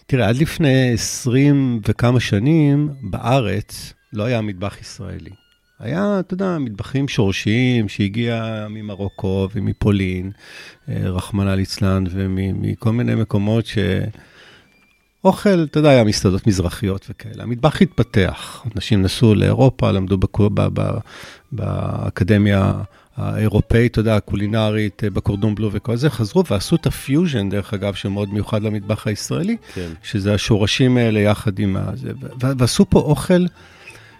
תראה, 0.06 0.30
עד 0.30 0.36
לפני 0.36 0.94
20 0.94 1.82
וכמה 1.88 2.20
שנים 2.20 2.90
בארץ 3.02 3.94
לא 4.14 4.24
היה 4.24 4.42
מטבח 4.42 4.82
ישראלי. 4.82 5.30
היה, 5.80 6.20
אתה 6.20 6.34
יודע, 6.34 6.58
מטבחים 6.58 7.08
שורשיים 7.08 7.90
שהגיע 7.90 8.68
ממרוקו 8.70 9.48
ומפולין, 9.56 10.32
אה, 10.90 11.10
רחמנא 11.10 11.50
ליצלן, 11.50 12.04
ומכל 12.10 12.92
מיני 12.92 13.16
מקומות 13.16 13.66
ש... 13.66 13.78
אוכל, 15.24 15.64
אתה 15.64 15.80
יודע, 15.80 15.90
היה 15.90 16.04
מסעדות 16.04 16.48
מזרחיות 16.48 17.08
וכאלה. 17.10 17.44
המטבח 17.44 17.82
התפתח. 17.82 18.66
אנשים 18.76 19.02
נסעו 19.02 19.36
לאירופה, 19.36 19.92
למדו 19.92 20.18
בקו, 20.18 20.50
ב, 20.50 20.62
ב, 20.74 20.98
באקדמיה 21.52 22.74
האירופאית, 23.22 23.92
אתה 23.92 24.00
יודע, 24.00 24.16
הקולינרית, 24.16 25.04
בקורדון 25.14 25.56
בלו 25.56 25.70
וכל 25.72 25.96
זה, 25.96 26.10
חזרו 26.10 26.46
ועשו 26.46 26.76
את 26.76 26.86
הפיוז'ן, 26.86 27.50
דרך 27.50 27.74
אגב, 27.74 27.94
שמאוד 27.94 28.34
מיוחד 28.34 28.64
למטבח 28.64 29.08
הישראלי, 29.08 29.58
כן. 29.74 29.90
שזה 30.04 30.34
השורשים 30.34 30.98
האלה 30.98 31.20
יחד 31.20 31.60
עם 31.60 31.78
ה... 31.78 31.92
ועשו 32.58 32.90
פה 32.90 33.00
אוכל 33.00 33.46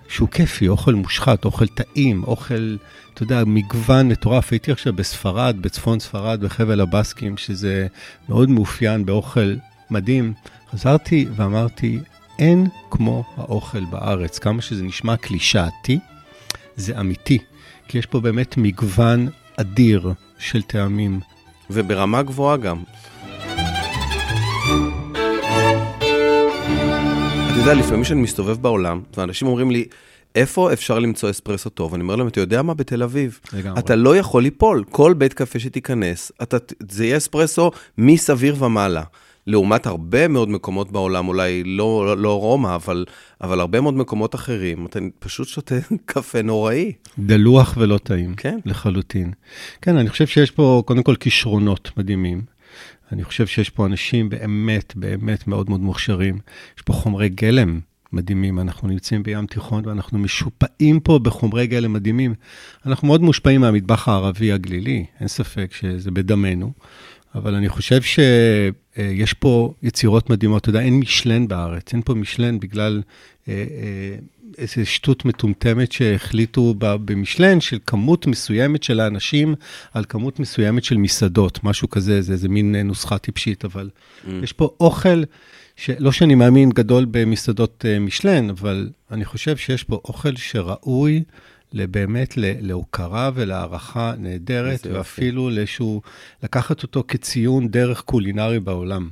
שהוא 0.10 0.30
כיפי, 0.30 0.68
אוכל 0.68 0.94
מושחת, 0.94 1.46
אוכל 1.46 1.68
טעים, 1.68 2.24
אוכל, 2.24 2.76
אתה 3.14 3.24
יודע, 3.24 3.44
מגוון 3.46 4.08
מטורף. 4.08 4.52
הייתי 4.52 4.72
עכשיו 4.72 4.94
בספרד, 4.94 5.56
בצפון 5.62 6.00
ספרד, 6.00 6.42
בחבל 6.42 6.82
הבסקים, 6.82 7.38
שזה 7.38 7.88
מאוד 8.30 8.50
מאופיין 8.50 9.06
באוכל 9.06 9.56
מדהים. 9.90 10.34
חזרתי 10.72 11.26
ואמרתי, 11.36 12.00
אין 12.40 12.68
כמו 12.92 13.24
האוכל 13.38 13.86
בארץ. 13.86 14.40
כמה 14.40 14.62
שזה 14.62 14.84
נשמע 14.84 15.18
קלישאתי, 15.18 16.00
זה 16.76 17.00
אמיתי. 17.00 17.38
כי 17.88 17.98
יש 17.98 18.06
פה 18.06 18.20
באמת 18.20 18.58
מגוון 18.58 19.28
אדיר 19.58 20.14
של 20.40 20.62
טעמים. 20.62 21.20
וברמה 21.70 22.22
גבוהה 22.24 22.58
גם. 22.58 22.84
אתה 27.52 27.60
יודע, 27.60 27.74
לפעמים 27.74 28.04
כשאני 28.04 28.22
מסתובב 28.22 28.62
בעולם, 28.62 29.02
ואנשים 29.18 29.48
אומרים 29.48 29.72
לי, 29.72 29.86
איפה 30.36 30.74
אפשר 30.74 31.00
למצוא 31.00 31.30
אספרסו 31.30 31.70
טוב? 31.70 31.94
אני 31.94 32.04
אומר 32.04 32.16
להם, 32.16 32.28
אתה 32.28 32.40
יודע 32.40 32.62
מה? 32.62 32.74
בתל 32.74 33.04
אביב. 33.04 33.40
לגמרי. 33.54 33.80
אתה 33.80 33.96
לא 33.96 34.18
יכול 34.18 34.44
ליפול. 34.44 34.84
כל 34.92 35.14
בית 35.14 35.34
קפה 35.34 35.60
שתיכנס, 35.60 36.32
אתה, 36.44 36.58
זה 36.90 37.06
יהיה 37.06 37.18
אספרסו 37.18 37.72
מסביר 37.98 38.64
ומעלה. 38.64 39.04
לעומת 39.52 39.86
הרבה 39.86 40.28
מאוד 40.28 40.50
מקומות 40.50 40.92
בעולם, 40.92 41.28
אולי 41.28 41.64
לא, 41.64 42.18
לא 42.18 42.40
רומא, 42.40 42.76
אבל, 42.76 43.06
אבל 43.42 43.60
הרבה 43.60 43.82
מאוד 43.82 43.94
מקומות 43.94 44.36
אחרים, 44.36 44.86
אתה 44.86 45.00
פשוט 45.20 45.48
שותה 45.48 45.76
קפה 46.06 46.42
נוראי. 46.42 46.92
דלוח 47.20 47.78
ולא 47.78 47.98
טעים. 47.98 48.36
כן. 48.36 48.60
לחלוטין. 48.66 49.32
כן, 49.82 49.98
אני 49.98 50.10
חושב 50.10 50.28
שיש 50.28 50.52
פה 50.52 50.84
קודם 50.86 51.04
כל 51.04 51.16
כישרונות 51.16 51.92
מדהימים. 51.98 52.42
אני 53.12 53.24
חושב 53.24 53.48
שיש 53.48 53.70
פה 53.70 53.86
אנשים 53.86 54.30
באמת, 54.30 54.94
באמת 54.96 55.48
מאוד 55.48 55.70
מאוד 55.70 55.82
מוכשרים. 55.82 56.40
יש 56.78 56.82
פה 56.82 56.94
חומרי 56.94 57.30
גלם 57.30 57.80
מדהימים, 58.14 58.60
אנחנו 58.60 58.88
נמצאים 58.88 59.24
בים 59.24 59.46
תיכון 59.46 59.86
ואנחנו 59.86 60.20
משופעים 60.20 61.00
פה 61.00 61.20
בחומרי 61.20 61.68
גלם 61.68 61.94
מדהימים. 61.94 62.34
אנחנו 62.86 63.08
מאוד 63.08 63.22
מושפעים 63.22 63.62
מהמטבח 63.62 64.08
הערבי 64.08 64.52
הגלילי, 64.52 65.06
אין 65.20 65.28
ספק 65.28 65.74
שזה 65.74 66.12
בדמנו. 66.12 66.72
אבל 67.36 67.56
אני 67.56 67.70
חושב 67.70 68.02
שיש 68.02 69.34
פה 69.34 69.74
יצירות 69.84 70.30
מדהימות. 70.30 70.62
אתה 70.62 70.70
יודע, 70.70 70.82
אין 70.82 71.00
משלן 71.00 71.48
בארץ, 71.48 71.94
אין 71.94 72.02
פה 72.06 72.14
משלן 72.14 72.60
בגלל 72.60 73.02
אה, 73.48 73.54
אה, 73.54 74.16
איזו 74.58 74.86
שטות 74.86 75.26
מטומטמת 75.26 75.92
שהחליטו 75.92 76.76
במשלן 76.78 77.62
של 77.62 77.78
כמות 77.88 78.28
מסוימת 78.28 78.84
של 78.84 79.00
האנשים 79.00 79.56
על 79.94 80.06
כמות 80.10 80.40
מסוימת 80.40 80.84
של 80.84 80.98
מסעדות, 80.98 81.64
משהו 81.64 81.90
כזה, 81.90 82.22
זה 82.22 82.34
איזה 82.34 82.50
מין 82.50 82.76
נוסחה 82.76 83.18
טיפשית, 83.18 83.66
אבל 83.66 83.90
mm. 83.90 84.30
יש 84.44 84.54
פה 84.54 84.76
אוכל, 84.80 85.24
לא 86.00 86.12
שאני 86.12 86.36
מאמין 86.36 86.70
גדול 86.70 87.06
במסעדות 87.12 87.86
אה, 87.88 88.00
משלן, 88.00 88.50
אבל 88.50 88.90
אני 89.12 89.26
חושב 89.26 89.58
שיש 89.58 89.84
פה 89.84 90.02
אוכל 90.06 90.36
שראוי 90.36 91.24
באמת 91.74 92.34
להוקרה 92.38 93.32
ולהערכה 93.34 94.14
נהדרת, 94.18 94.88
ואפילו 94.92 95.50
לאיזשהו, 95.50 96.02
לקחת 96.44 96.84
אותו 96.84 97.04
כציון 97.08 97.68
דרך 97.68 98.02
קולינרי 98.02 98.60
בעולם. 98.60 99.10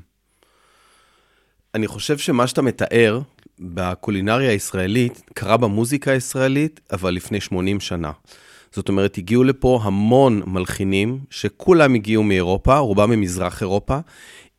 אני 1.75 1.88
חושב 1.88 2.18
שמה 2.18 2.48
שאתה 2.48 2.62
מתאר 2.62 3.22
בקולינריה 3.60 4.50
הישראלית, 4.50 5.22
קרה 5.34 5.58
במוזיקה 5.58 6.12
הישראלית, 6.12 6.80
אבל 6.92 7.13
לפני 7.13 7.42
80 7.42 7.80
שנה. 7.80 8.12
זאת 8.72 8.89
אומרת, 8.89 9.18
הגיעו 9.18 9.44
לפה 9.44 9.80
המון 9.84 10.42
מלחינים, 10.46 11.20
שכולם 11.30 11.94
הגיעו 11.94 12.24
מאירופה, 12.24 12.78
רובם 12.78 13.12
ממזרח 13.12 13.62
אירופה, 13.62 14.00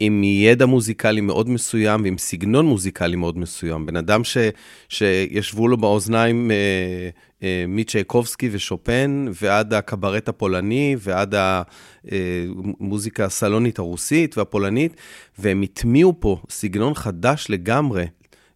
עם 0.01 0.25
ידע 0.25 0.67
מוזיקלי 0.67 1.21
מאוד 1.21 1.49
מסוים 1.49 2.03
ועם 2.03 2.19
סגנון 2.19 2.67
מוזיקלי 2.67 3.17
מאוד 3.17 3.39
מסוים. 3.39 3.87
בן 3.87 3.97
אדם 3.97 4.25
ש, 4.25 4.37
שישבו 4.89 5.69
לו 5.69 5.77
באוזניים 5.77 6.51
אה, 6.51 6.57
אה, 7.43 7.65
מצ'ייקובסקי 7.69 8.49
ושופן, 8.53 9.27
ועד 9.43 9.75
הקברט 9.75 10.29
הפולני, 10.29 10.97
ועד 10.99 11.35
המוזיקה 12.81 13.25
הסלונית 13.25 13.79
הרוסית 13.79 14.39
והפולנית, 14.39 14.97
והם 15.39 15.63
הטמיעו 15.63 16.15
פה 16.21 16.43
סגנון 16.51 16.95
חדש 16.95 17.47
לגמרי. 17.49 18.07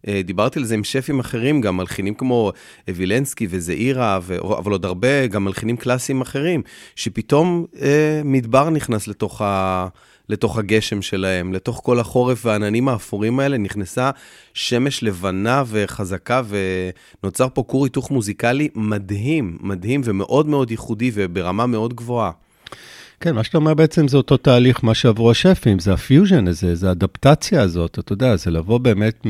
אה, 0.07 0.21
דיברתי 0.23 0.59
על 0.59 0.65
זה 0.65 0.75
עם 0.75 0.83
שפים 0.83 1.19
אחרים, 1.19 1.61
גם 1.61 1.77
מלחינים 1.77 2.13
כמו 2.13 2.51
וילנסקי 2.87 3.47
וזעירה, 3.49 4.19
ו... 4.21 4.37
אבל 4.57 4.71
עוד 4.71 4.85
הרבה, 4.85 5.27
גם 5.27 5.45
מלחינים 5.45 5.77
קלאסיים 5.77 6.21
אחרים, 6.21 6.61
שפתאום 6.95 7.65
אה, 7.81 8.21
מדבר 8.25 8.69
נכנס 8.69 9.07
לתוך 9.07 9.41
ה... 9.41 9.87
לתוך 10.29 10.57
הגשם 10.57 11.01
שלהם, 11.01 11.53
לתוך 11.53 11.81
כל 11.83 11.99
החורף 11.99 12.45
והעננים 12.45 12.87
האפורים 12.87 13.39
האלה, 13.39 13.57
נכנסה 13.57 14.11
שמש 14.53 15.03
לבנה 15.03 15.63
וחזקה, 15.67 16.41
ונוצר 17.23 17.47
פה 17.53 17.63
כור 17.67 17.85
היתוך 17.85 18.11
מוזיקלי 18.11 18.69
מדהים, 18.75 19.57
מדהים 19.61 20.01
ומאוד 20.03 20.47
מאוד 20.47 20.71
ייחודי 20.71 21.11
וברמה 21.13 21.65
מאוד 21.65 21.93
גבוהה. 21.93 22.31
כן, 23.19 23.35
מה 23.35 23.43
שאתה 23.43 23.57
אומר 23.57 23.73
בעצם 23.73 24.07
זה 24.07 24.17
אותו 24.17 24.37
תהליך, 24.37 24.83
מה 24.83 24.93
שעברו 24.93 25.31
השפים, 25.31 25.79
זה 25.79 25.93
הפיוז'ן 25.93 26.47
הזה, 26.47 26.75
זה 26.75 26.89
האדפטציה 26.89 27.61
הזאת, 27.61 27.99
אתה 27.99 28.13
יודע, 28.13 28.35
זה 28.35 28.51
לבוא 28.51 28.77
באמת 28.77 29.27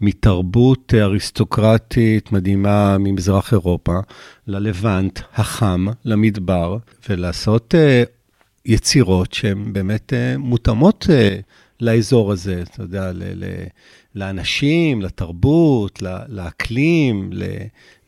מתרבות 0.00 0.94
אריסטוקרטית 0.96 2.32
מדהימה 2.32 2.98
ממזרח 2.98 3.52
אירופה, 3.52 3.98
ללבנט 4.46 5.20
החם, 5.34 5.86
למדבר, 6.04 6.76
ולעשות 7.08 7.74
uh, 7.74 8.08
יצירות 8.66 9.32
שהן 9.32 9.72
באמת 9.72 10.12
uh, 10.12 10.38
מותאמות 10.38 11.06
uh, 11.08 11.42
לאזור 11.80 12.32
הזה, 12.32 12.62
אתה 12.62 12.82
יודע, 12.82 13.12
ל- 13.12 13.44
ל- 13.44 13.66
לאנשים, 14.14 15.02
לתרבות, 15.02 16.02
לאקלים, 16.28 17.30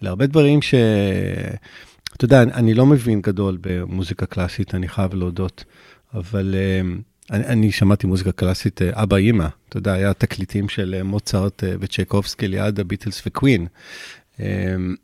להרבה 0.02 0.26
דברים 0.26 0.62
ש... 0.62 0.74
אתה 2.16 2.24
יודע, 2.24 2.42
אני 2.42 2.74
לא 2.74 2.86
מבין 2.86 3.20
גדול 3.20 3.58
במוזיקה 3.60 4.26
קלאסית, 4.26 4.74
אני 4.74 4.88
חייב 4.88 5.14
להודות, 5.14 5.64
אבל 6.14 6.54
uh, 6.54 7.02
אני, 7.30 7.46
אני 7.46 7.72
שמעתי 7.72 8.06
מוזיקה 8.06 8.32
קלאסית, 8.32 8.82
אבא 8.82 9.16
אימא, 9.16 9.46
אתה 9.68 9.76
יודע, 9.76 9.92
היה 9.92 10.14
תקליטים 10.14 10.68
של 10.68 11.02
מוצרט 11.02 11.64
וצ'ייקובסקי 11.80 12.48
ליד 12.48 12.80
הביטלס 12.80 13.22
וקווין. 13.26 13.66
Um, 14.38 14.42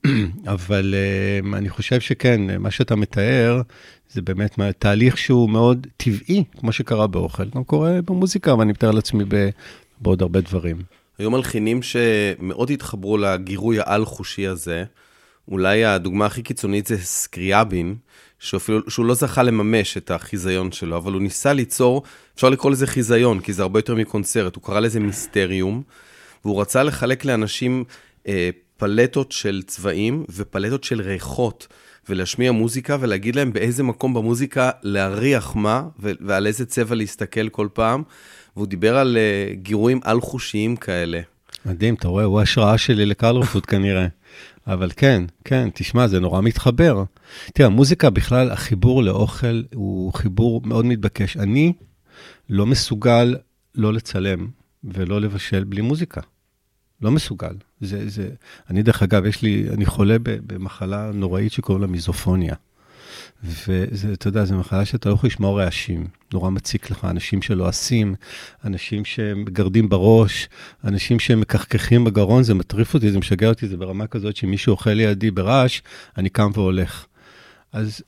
אבל 0.55 0.95
um, 1.43 1.57
אני 1.57 1.69
חושב 1.69 2.01
שכן, 2.01 2.41
מה 2.59 2.71
שאתה 2.71 2.97
מתאר, 2.97 3.63
זה 4.11 4.23
באמת 4.23 4.59
תהליך 4.79 5.19
שהוא 5.19 5.51
מאוד 5.51 5.87
טבעי, 5.97 6.45
כמו 6.59 6.73
שקרה 6.73 7.07
באוכל, 7.07 7.45
גם 7.55 7.65
קורה 7.65 8.03
במוזיקה, 8.03 8.55
ואני 8.55 8.73
מתאר 8.73 8.91
לעצמי 8.91 9.25
בעוד 10.01 10.23
הרבה 10.23 10.41
דברים. 10.41 10.77
היו 11.19 11.31
מלחינים 11.31 11.81
שמאוד 11.83 12.71
התחברו 12.71 13.17
לגירוי 13.17 13.81
העל-חושי 13.81 14.47
הזה. 14.47 14.85
אולי 15.49 15.85
הדוגמה 15.85 16.27
הכי 16.27 16.43
קיצונית 16.43 16.87
זה 16.87 16.99
סקריאבין, 16.99 17.95
שאפילו, 18.39 18.91
שהוא 18.91 19.07
לא 19.07 19.15
זכה 19.15 19.43
לממש 19.43 19.97
את 19.97 20.11
החיזיון 20.11 20.73
שלו, 20.73 20.97
אבל 20.97 21.13
הוא 21.13 21.23
ניסה 21.23 21.53
ליצור, 21.53 22.03
אפשר 22.35 22.51
לקרוא 22.51 22.73
לזה 22.73 22.87
חיזיון, 22.87 23.41
כי 23.41 23.53
זה 23.53 23.63
הרבה 23.63 23.79
יותר 23.79 23.95
מקונצרט, 23.95 24.57
הוא 24.57 24.65
קרא 24.65 24.81
לזה 24.81 25.01
מיסטריום, 25.01 25.83
והוא 26.45 26.61
רצה 26.61 26.83
לחלק 26.83 27.25
לאנשים 27.25 27.85
אה, 28.29 28.51
פלטות 28.83 29.33
של 29.33 29.63
צבעים 29.67 30.25
ופלטות 30.31 30.85
של 30.85 31.01
ריחות. 31.01 31.67
ולהשמיע 32.09 32.53
מוזיקה 32.53 32.97
ולהגיד 33.01 33.37
להם 33.37 33.53
באיזה 33.53 33.83
מקום 33.83 34.15
במוזיקה 34.15 34.71
להריח 34.83 35.57
מה 35.57 35.83
ועל 35.99 36.47
איזה 36.47 36.67
צבע 36.67 36.95
להסתכל 36.95 37.49
כל 37.49 37.69
פעם. 37.73 38.03
והוא 38.57 38.67
דיבר 38.67 38.97
על 38.97 39.17
uh, 39.17 39.55
גירויים 39.55 40.01
על-חושיים 40.05 40.77
כאלה. 40.77 41.21
מדהים, 41.67 41.95
אתה 41.95 42.09
רואה, 42.09 42.25
הוא 42.25 42.41
השראה 42.41 42.79
שלי 42.79 43.07
לקלרפוד 43.07 43.67
כנראה. 43.67 44.07
אבל 44.67 44.91
כן, 44.97 45.23
כן, 45.45 45.69
תשמע, 45.75 46.07
זה 46.07 46.21
נורא 46.21 46.41
מתחבר. 46.41 47.05
תראה, 47.55 47.69
מוזיקה 47.69 48.11
בכלל, 48.11 48.51
החיבור 48.51 49.03
לאוכל 49.03 49.63
הוא 49.75 50.13
חיבור 50.13 50.61
מאוד 50.65 50.85
מתבקש. 50.85 51.37
אני 51.37 51.73
לא 52.49 52.67
מסוגל 52.67 53.37
לא 53.75 53.93
לצלם 53.93 54.49
ולא 54.85 55.21
לבשל 55.21 55.65
בלי 55.65 55.81
מוזיקה. 55.81 56.21
לא 57.03 57.11
מסוגל. 57.11 57.55
זה, 57.83 58.09
זה, 58.09 58.29
אני 58.71 58.83
דרך 58.83 59.03
אגב, 59.03 59.27
יש 59.27 59.43
לי, 59.43 59.67
אני 59.71 59.87
חולה 59.87 60.17
במחלה 60.23 61.11
נוראית 61.15 61.53
שקוראים 61.53 61.83
לה 61.83 61.89
מיזופוניה. 61.89 62.55
וזה, 63.45 64.13
אתה 64.13 64.29
יודע, 64.29 64.45
זו 64.45 64.55
מחלה 64.55 64.85
שאתה 64.85 65.09
לא 65.09 65.15
יכול 65.15 65.27
לשמוע 65.27 65.65
רעשים, 65.65 66.07
נורא 66.33 66.51
מציק 66.51 66.91
לך, 66.91 67.05
אנשים 67.05 67.43
שלועסים, 67.43 68.15
אנשים 68.65 69.05
שמגרדים 69.05 69.89
בראש, 69.89 70.49
אנשים 70.85 71.19
שמכחכחים 71.19 72.05
בגרון, 72.05 72.43
זה 72.43 72.55
מטריף 72.55 72.95
אותי, 72.95 73.11
זה 73.11 73.19
משגע 73.19 73.49
אותי, 73.49 73.69
זה 73.69 73.77
ברמה 73.77 74.07
כזאת 74.07 74.37
שאם 74.37 74.51
מישהו 74.51 74.71
אוכל 74.71 74.91
לידי 74.91 75.31
ברעש, 75.31 75.81
אני 76.19 76.29
קם 76.29 76.51
והולך. 76.55 77.07
אז 77.73 78.03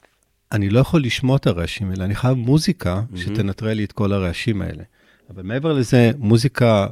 אני 0.52 0.70
לא 0.70 0.80
יכול 0.80 1.02
לשמוע 1.02 1.36
את 1.36 1.46
הרעשים 1.46 1.90
האלה, 1.90 2.04
אני 2.04 2.14
חייב 2.14 2.34
מוזיקה 2.34 3.02
mm-hmm. 3.02 3.18
שתנטרל 3.18 3.72
לי 3.72 3.84
את 3.84 3.92
כל 3.92 4.12
הרעשים 4.12 4.62
האלה. 4.62 4.82
אבל 5.30 5.42
מעבר 5.42 5.72
לזה, 5.72 6.10
מוזיקה 6.18 6.86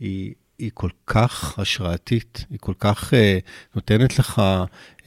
היא 0.00 0.34
היא 0.58 0.70
כל 0.74 0.90
כך 1.06 1.58
השראתית, 1.58 2.44
היא 2.50 2.58
כל 2.60 2.72
כך 2.78 3.14
אה, 3.14 3.38
נותנת 3.74 4.18
לך, 4.18 4.42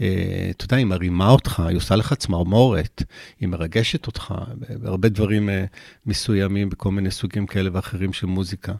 אה, 0.01 0.47
אתה 0.49 0.65
יודע, 0.65 0.77
היא 0.77 0.85
מרימה 0.85 1.29
אותך, 1.29 1.59
היא 1.59 1.77
עושה 1.77 1.95
לך 1.95 2.13
צמרמורת, 2.13 3.03
היא 3.39 3.49
מרגשת 3.49 4.07
אותך 4.07 4.33
בהרבה 4.69 5.09
דברים 5.09 5.49
אה, 5.49 5.65
מסוימים, 6.05 6.69
בכל 6.69 6.91
מיני 6.91 7.11
סוגים 7.11 7.45
כאלה 7.47 7.69
ואחרים 7.73 8.13
של 8.13 8.27
מוזיקה. 8.27 8.73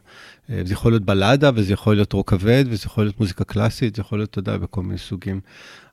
אה, 0.50 0.62
זה 0.64 0.72
יכול 0.72 0.92
להיות 0.92 1.02
בלאדה, 1.04 1.50
וזה 1.54 1.72
יכול 1.72 1.94
להיות 1.94 2.12
רוק 2.12 2.30
כבד, 2.30 2.64
וזה 2.68 2.82
יכול 2.86 3.04
להיות 3.04 3.20
מוזיקה 3.20 3.44
קלאסית, 3.44 3.96
זה 3.96 4.00
יכול 4.00 4.18
להיות, 4.18 4.30
אתה 4.30 4.38
יודע, 4.38 4.56
בכל 4.56 4.82
מיני 4.82 4.98
סוגים. 4.98 5.40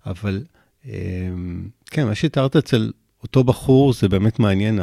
אבל 0.06 0.44
אה, 0.86 0.92
כן, 1.86 2.08
מה 2.08 2.16
שתיארת 2.16 2.56
אצל 2.56 2.92
אותו 3.24 3.44
בחור, 3.44 3.94
זה 3.94 4.10
באמת 4.10 4.40
מעניין. 4.40 4.80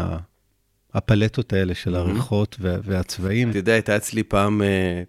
הפלטות 0.95 1.53
האלה 1.53 1.75
של 1.75 1.95
הריחות 1.95 2.57
והצבעים. 2.61 3.51
אתה 3.51 3.59
יודע, 3.59 3.73
הייתה 3.73 3.97
אצלי 3.97 4.23
פעם 4.23 4.63
אה, 4.63 5.03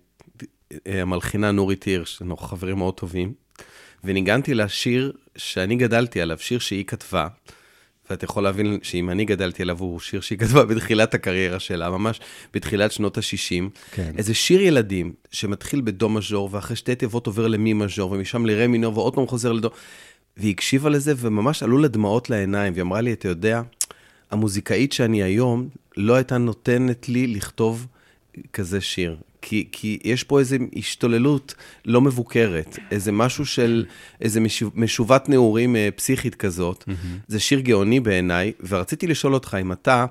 המלחינה 0.86 1.52
נורית 1.52 1.84
הירש, 1.84 2.22
אנחנו 2.22 2.38
חברים 2.38 2.78
מאוד 2.78 2.94
טובים, 2.94 3.34
וניגנתי 4.04 4.54
לה 4.54 4.68
שיר 4.68 5.12
שאני 5.36 5.76
גדלתי 5.76 6.22
עליו, 6.22 6.38
שיר 6.40 6.60
שהיא 6.60 6.86
כתבה, 6.86 7.28
ואתה 8.10 8.26
יכול 8.26 8.44
להבין 8.44 8.80
שאם 8.84 9.10
אני 9.10 9.26
גדלתי 9.26 9.62
עליו, 9.62 9.80
הוא 9.80 10.00
שיר 10.00 10.22
שהיא 10.22 10.40
כתבה 10.40 10.66
בתחילת 10.66 11.14
הקריירה 11.14 11.60
שלה, 11.60 11.90
ממש 11.90 12.20
בתחילת 12.54 12.92
שנות 12.92 13.18
ה-60. 13.18 13.64
כן. 13.92 14.12
איזה 14.18 14.34
שיר 14.34 14.62
ילדים 14.62 15.14
שמתחיל 15.32 15.82
בדו 15.82 16.10
מז'ור, 16.10 16.50
ואחרי 16.52 16.76
שתי 16.76 16.96
תיבות 16.96 17.28
עובר 17.28 17.48
למי 17.48 17.74
מז'ור, 17.74 18.12
ומשם 18.12 18.46
לרה 18.46 18.68
מינור, 18.68 18.98
ועוד 18.98 19.16
פעם 19.16 19.28
חוזר 19.28 19.52
לדו. 19.52 19.70
והיא 20.38 20.52
הקשיבה 20.52 20.90
לזה, 20.90 21.14
וממש 21.18 21.64
עלו 21.64 21.78
לה 21.78 21.88
דמעות 21.88 22.30
לעיניים, 22.30 22.74
והיא 22.74 22.82
אמרה 22.82 23.02
לי, 23.02 23.14
אתה 23.14 23.28
יודע, 23.28 23.62
המוזיקאית 24.32 24.94
שאני 24.94 25.24
היום, 25.24 25.70
לא 25.98 26.16
הייתה 26.16 26.38
נותנת 26.38 27.10
לי 27.10 27.28
לכתוב 27.28 27.88
כזה 28.54 28.82
שיר. 28.82 29.18
כי, 29.48 29.68
כי 29.72 30.00
יש 30.04 30.24
פה 30.24 30.40
איזו 30.40 30.56
השתוללות 30.76 31.56
לא 31.86 32.02
מבוקרת, 32.02 32.80
איזה 32.92 33.12
משהו 33.12 33.46
של, 33.46 33.86
איזה 34.22 34.40
משוב, 34.40 34.72
משובת 34.76 35.30
נעורים 35.30 35.76
אה, 35.76 35.90
פסיכית 35.96 36.36
כזאת. 36.36 36.84
Mm-hmm. 36.88 36.92
זה 37.28 37.40
שיר 37.40 37.60
גאוני 37.60 38.00
בעיניי, 38.00 38.52
ורציתי 38.68 39.08
לשאול 39.08 39.34
אותך 39.34 39.58
אם 39.62 39.72
אתה, 39.72 40.06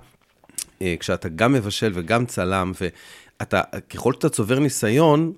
אה, 0.82 0.94
כשאתה 1.00 1.28
גם 1.28 1.52
מבשל 1.52 1.92
וגם 1.94 2.26
צלם, 2.26 2.72
ואתה, 2.80 3.62
ככל 3.90 4.12
שאתה 4.12 4.28
צובר 4.28 4.58
ניסיון, 4.58 5.32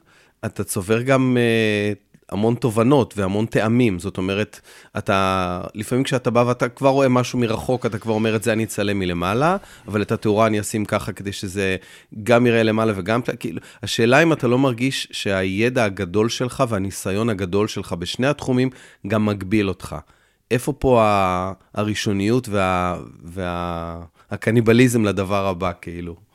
אתה 0.45 0.65
צובר 0.65 1.03
גם 1.03 1.37
אה, 1.41 1.93
המון 2.33 2.55
תובנות 2.55 3.15
והמון 3.17 3.47
טעמים. 3.47 3.99
זאת 3.99 4.19
אומרת, 4.19 4.61
אתה, 4.99 5.61
לפעמים 5.75 6.05
כשאתה 6.05 6.31
בא 6.31 6.45
ואתה 6.47 6.69
כבר 6.69 6.89
רואה 6.89 7.09
משהו 7.09 7.39
מרחוק, 7.39 7.87
אתה 7.87 7.99
כבר 7.99 8.13
אומר, 8.13 8.37
את 8.37 8.43
זה 8.43 8.53
אני 8.53 8.65
אצלם 8.65 8.99
מלמעלה, 8.99 9.57
אבל 9.89 10.03
את 10.03 10.13
התאורה 10.13 10.47
אני 10.47 10.61
אשים 10.61 10.85
ככה 10.85 11.13
כדי 11.13 11.33
שזה 11.33 11.77
גם 12.23 12.47
יראה 12.47 12.63
למעלה 12.63 12.93
וגם, 12.97 13.21
כאילו, 13.41 13.61
השאלה 13.83 14.23
אם 14.23 14.33
אתה 14.33 14.49
לא 14.49 14.59
מרגיש 14.59 15.09
שהידע 15.11 15.85
הגדול 15.85 16.29
שלך 16.29 16.65
והניסיון 16.69 17.31
הגדול 17.31 17.69
שלך 17.69 17.93
בשני 17.93 18.27
התחומים 18.27 18.71
גם 19.07 19.27
מגביל 19.27 19.69
אותך. 19.69 19.97
איפה 20.51 20.73
פה 20.73 21.03
הראשוניות 21.75 22.49
וה, 22.49 22.99
וה, 23.23 24.01
הקניבליזם 24.31 25.05
לדבר 25.05 25.47
הבא, 25.47 25.73
כאילו? 25.81 26.28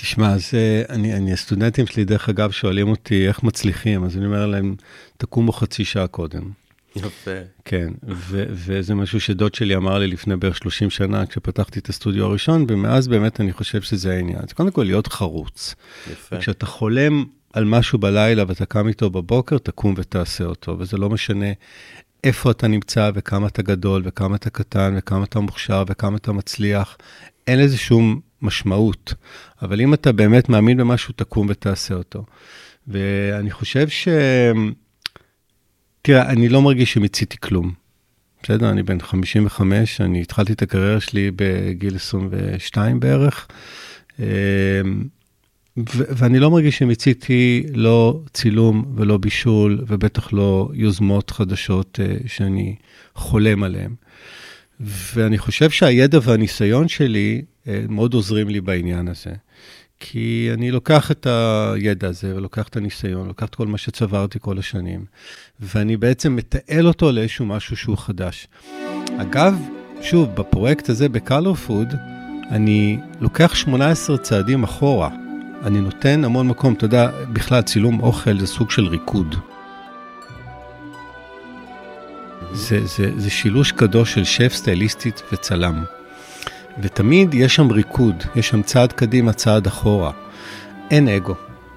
תשמע, 0.00 0.32
אז 0.32 0.50
אני, 0.88 1.14
אני, 1.14 1.32
הסטודנטים 1.32 1.86
שלי, 1.86 2.04
דרך 2.04 2.28
אגב, 2.28 2.50
שואלים 2.50 2.88
אותי 2.88 3.28
איך 3.28 3.42
מצליחים, 3.42 4.04
אז 4.04 4.16
אני 4.16 4.26
אומר 4.26 4.46
להם, 4.46 4.74
תקומו 5.16 5.52
חצי 5.52 5.84
שעה 5.84 6.06
קודם. 6.06 6.50
יפה. 6.96 7.30
כן, 7.64 7.88
ו- 8.08 8.44
וזה 8.50 8.94
משהו 8.94 9.20
שדוד 9.20 9.54
שלי 9.54 9.76
אמר 9.76 9.98
לי 9.98 10.06
לפני 10.06 10.36
בערך 10.36 10.56
30 10.56 10.90
שנה, 10.90 11.26
כשפתחתי 11.26 11.78
את 11.78 11.88
הסטודיו 11.88 12.24
הראשון, 12.24 12.66
ומאז 12.68 13.08
באמת 13.08 13.40
אני 13.40 13.52
חושב 13.52 13.82
שזה 13.82 14.14
העניין. 14.14 14.38
אז 14.38 14.52
קודם 14.52 14.70
כל, 14.70 14.82
להיות 14.82 15.06
חרוץ. 15.06 15.74
יפה. 16.12 16.38
כשאתה 16.38 16.66
חולם 16.66 17.24
על 17.52 17.64
משהו 17.64 17.98
בלילה 17.98 18.44
ואתה 18.48 18.66
קם 18.66 18.88
איתו 18.88 19.10
בבוקר, 19.10 19.58
תקום 19.58 19.94
ותעשה 19.96 20.44
אותו, 20.44 20.76
וזה 20.78 20.96
לא 20.96 21.10
משנה 21.10 21.52
איפה 22.24 22.50
אתה 22.50 22.68
נמצא 22.68 23.10
וכמה 23.14 23.46
אתה 23.46 23.62
גדול 23.62 24.02
וכמה 24.04 24.36
אתה 24.36 24.50
קטן 24.50 24.94
וכמה 24.98 25.24
אתה 25.24 25.40
מוכשר 25.40 25.84
וכמה 25.88 26.16
אתה 26.16 26.32
מצליח. 26.32 26.96
אין 27.46 27.58
לזה 27.58 27.76
שום 27.76 28.20
משמעות. 28.42 29.14
אבל 29.62 29.80
אם 29.80 29.94
אתה 29.94 30.12
באמת 30.12 30.48
מאמין 30.48 30.76
במשהו, 30.76 31.14
תקום 31.16 31.46
ותעשה 31.50 31.94
אותו. 31.94 32.24
ואני 32.88 33.50
חושב 33.50 33.88
ש... 33.88 34.08
תראה, 36.02 36.30
אני 36.30 36.48
לא 36.48 36.62
מרגיש 36.62 36.92
שמיציתי 36.92 37.36
כלום. 37.40 37.72
בסדר, 38.42 38.70
אני 38.70 38.82
בן 38.82 39.00
55, 39.00 40.00
אני 40.00 40.20
התחלתי 40.20 40.52
את 40.52 40.62
הקריירה 40.62 41.00
שלי 41.00 41.30
בגיל 41.36 41.96
22 41.96 43.00
בערך, 43.00 43.48
אמ, 44.18 44.24
ואני 45.86 46.38
לא 46.38 46.50
מרגיש 46.50 46.78
שמיציתי 46.78 47.62
לא 47.74 48.20
צילום 48.32 48.92
ולא 48.96 49.16
בישול, 49.18 49.84
ובטח 49.86 50.32
לא 50.32 50.70
יוזמות 50.74 51.30
חדשות 51.30 52.00
אה, 52.02 52.16
שאני 52.26 52.76
חולם 53.14 53.62
עליהן. 53.62 53.94
ואני 54.80 55.38
חושב 55.38 55.70
שהידע 55.70 56.18
והניסיון 56.22 56.88
שלי 56.88 57.42
מאוד 57.88 58.14
עוזרים 58.14 58.48
לי 58.48 58.60
בעניין 58.60 59.08
הזה. 59.08 59.30
כי 60.00 60.50
אני 60.54 60.70
לוקח 60.70 61.10
את 61.10 61.26
הידע 61.26 62.08
הזה 62.08 62.36
ולוקח 62.36 62.68
את 62.68 62.76
הניסיון, 62.76 63.28
לוקח 63.28 63.46
את 63.46 63.54
כל 63.54 63.66
מה 63.66 63.78
שצברתי 63.78 64.38
כל 64.40 64.58
השנים, 64.58 65.04
ואני 65.60 65.96
בעצם 65.96 66.36
מתעל 66.36 66.86
אותו 66.86 67.12
לאיזשהו 67.12 67.46
משהו 67.46 67.76
שהוא 67.76 67.96
חדש. 67.96 68.48
אגב, 69.18 69.54
שוב, 70.02 70.34
בפרויקט 70.34 70.88
הזה 70.88 71.08
בקלו 71.08 71.54
פוד, 71.54 71.94
אני 72.50 72.98
לוקח 73.20 73.54
18 73.54 74.18
צעדים 74.18 74.62
אחורה. 74.62 75.10
אני 75.62 75.80
נותן 75.80 76.24
המון 76.24 76.48
מקום, 76.48 76.74
אתה 76.74 76.84
יודע, 76.84 77.10
בכלל 77.32 77.62
צילום 77.62 78.00
אוכל 78.00 78.40
זה 78.40 78.46
סוג 78.46 78.70
של 78.70 78.86
ריקוד. 78.86 79.34
זה, 82.52 82.86
זה, 82.86 83.10
זה 83.16 83.30
שילוש 83.30 83.72
קדוש 83.72 84.14
של 84.14 84.24
שף, 84.24 84.52
סטייליסטית 84.54 85.22
וצלם. 85.32 85.97
ותמיד 86.82 87.34
יש 87.34 87.54
שם 87.54 87.70
ריקוד, 87.70 88.24
יש 88.36 88.48
שם 88.48 88.62
צעד 88.62 88.92
קדימה, 88.92 89.32
צעד 89.32 89.66
אחורה. 89.66 90.10
אין 90.90 91.08
אגו. 91.08 91.34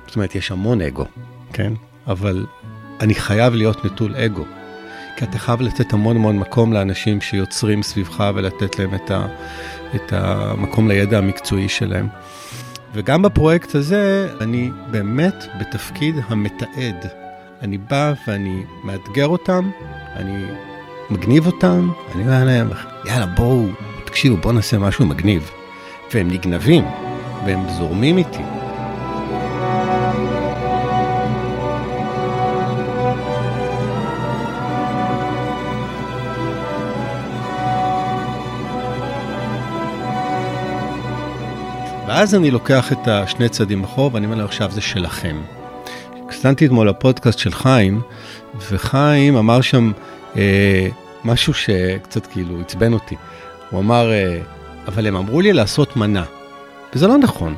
זאת 0.08 0.16
אומרת, 0.16 0.36
יש 0.36 0.52
המון 0.52 0.82
אגו, 0.82 1.06
כן? 1.54 1.74
אבל 2.08 2.46
אני 3.00 3.16
חייב 3.16 3.54
להיות 3.54 3.86
נטול 3.86 4.16
אגו. 4.16 4.46
כי 5.18 5.26
אתה 5.26 5.38
חייב 5.38 5.62
לתת 5.62 5.94
המון 5.94 6.16
המון 6.16 6.40
מקום 6.40 6.74
לאנשים 6.74 7.22
שיוצרים 7.22 7.84
סביבך 7.84 8.24
ולתת 8.36 8.80
להם 8.80 8.96
את, 8.96 9.12
ה, 9.12 9.28
את 9.96 10.14
המקום 10.14 10.88
לידע 10.88 11.18
המקצועי 11.18 11.70
שלהם. 11.70 12.08
וגם 12.94 13.22
בפרויקט 13.22 13.76
הזה, 13.76 14.30
אני 14.42 14.70
באמת 14.92 15.46
בתפקיד 15.60 16.16
המתעד. 16.28 17.06
אני 17.62 17.78
בא 17.78 18.14
ואני 18.28 18.64
מאתגר 18.84 19.28
אותם, 19.28 19.70
אני 20.16 20.46
מגניב 21.10 21.46
אותם, 21.46 21.92
אני 22.16 22.24
אומר 22.24 22.44
להם, 22.46 22.70
יאללה, 23.06 23.26
בואו, 23.26 23.68
תקשיבו, 24.12 24.38
בואו 24.38 24.54
נעשה 24.54 24.80
משהו 24.80 25.06
מגניב. 25.06 25.52
והם 26.14 26.28
נגנבים, 26.28 26.84
והם 27.46 27.70
זורמים 27.70 28.18
איתי. 28.18 28.44
ואז 42.08 42.36
אני 42.36 42.52
לוקח 42.52 42.92
את 42.92 43.08
השני 43.08 43.50
צעדים 43.50 43.84
אחור 43.84 44.10
ואני 44.14 44.26
אומר 44.26 44.38
לו, 44.38 44.46
עכשיו 44.46 44.72
זה 44.72 44.82
שלכם. 44.82 45.42
הקסנתי 46.26 46.66
אתמול 46.66 46.90
לפודקאסט 46.90 47.40
של 47.40 47.52
חיים, 47.52 48.02
וחיים 48.72 49.36
אמר 49.36 49.62
שם 49.62 49.92
אה, 50.36 50.88
משהו 51.26 51.54
שקצת 51.54 52.28
כאילו 52.28 52.62
עצבן 52.62 52.94
אותי. 52.94 53.16
הוא 53.72 53.80
אמר, 53.80 54.12
אה, 54.12 54.42
אבל 54.88 55.08
הם 55.08 55.16
אמרו 55.16 55.42
לי 55.42 55.54
לעשות 55.54 55.96
מנה, 55.96 56.24
וזה 56.94 57.08
לא 57.08 57.18
נכון. 57.18 57.56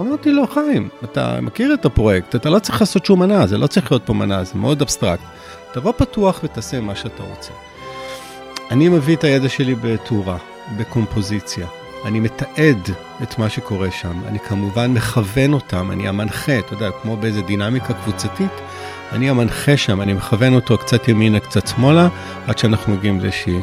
אמרתי 0.00 0.32
לו, 0.32 0.46
חיים, 0.46 0.88
אתה 1.04 1.40
מכיר 1.40 1.74
את 1.74 1.84
הפרויקט, 1.84 2.36
אתה 2.36 2.50
לא 2.50 2.58
צריך 2.58 2.80
לעשות 2.80 3.06
שום 3.06 3.20
מנה, 3.20 3.46
זה 3.46 3.58
לא 3.58 3.66
צריך 3.66 3.92
להיות 3.92 4.02
פה 4.06 4.12
מנה, 4.12 4.44
זה 4.44 4.52
מאוד 4.54 4.82
אבסטרקט. 4.82 5.22
תבוא 5.72 5.92
פתוח 5.96 6.40
ותעשה 6.44 6.80
מה 6.80 6.94
שאתה 6.94 7.22
רוצה. 7.22 7.52
אני 8.70 8.88
מביא 8.88 9.16
את 9.16 9.24
הידע 9.24 9.48
שלי 9.48 9.74
בתאורה, 9.74 10.36
בקומפוזיציה. 10.76 11.66
אני 12.04 12.20
מתעד 12.20 12.90
את 13.22 13.38
מה 13.38 13.48
שקורה 13.48 13.90
שם, 13.90 14.20
אני 14.26 14.38
כמובן 14.38 14.90
מכוון 14.90 15.52
אותם, 15.52 15.90
אני 15.90 16.08
המנחה, 16.08 16.58
אתה 16.58 16.74
יודע, 16.74 16.90
כמו 17.02 17.16
באיזה 17.16 17.42
דינמיקה 17.42 17.94
קבוצתית, 17.94 18.52
אני 19.12 19.30
המנחה 19.30 19.76
שם, 19.76 20.02
אני 20.02 20.12
מכוון 20.12 20.54
אותו 20.54 20.78
קצת 20.78 21.08
ימינה, 21.08 21.40
קצת 21.40 21.66
שמאלה, 21.66 22.08
עד 22.46 22.58
שאנחנו 22.58 22.94
מגיעים 22.94 23.20
לאיזושהי 23.20 23.60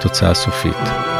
תוצאה 0.00 0.34
סופית. 0.34 1.19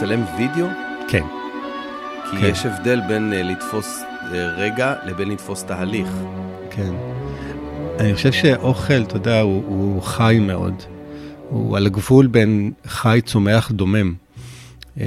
מצלם 0.00 0.24
וידאו? 0.38 0.66
כן. 1.08 1.24
כי 2.30 2.36
כן. 2.36 2.46
יש 2.46 2.66
הבדל 2.66 3.00
בין 3.08 3.32
אה, 3.32 3.42
לתפוס 3.42 4.02
אה, 4.32 4.46
רגע 4.56 4.94
לבין 5.06 5.28
לתפוס 5.28 5.64
תהליך. 5.64 6.08
כן. 6.70 6.92
אני 7.98 8.14
חושב 8.14 8.32
שאוכל, 8.32 9.02
אתה 9.02 9.16
יודע, 9.16 9.40
הוא, 9.40 9.64
הוא 9.66 10.02
חי 10.02 10.38
מאוד. 10.40 10.74
הוא 11.48 11.76
על 11.76 11.86
הגבול 11.86 12.26
בין 12.26 12.72
חי, 12.86 13.20
צומח, 13.24 13.70
דומם. 13.70 14.14
אמ, 14.96 15.04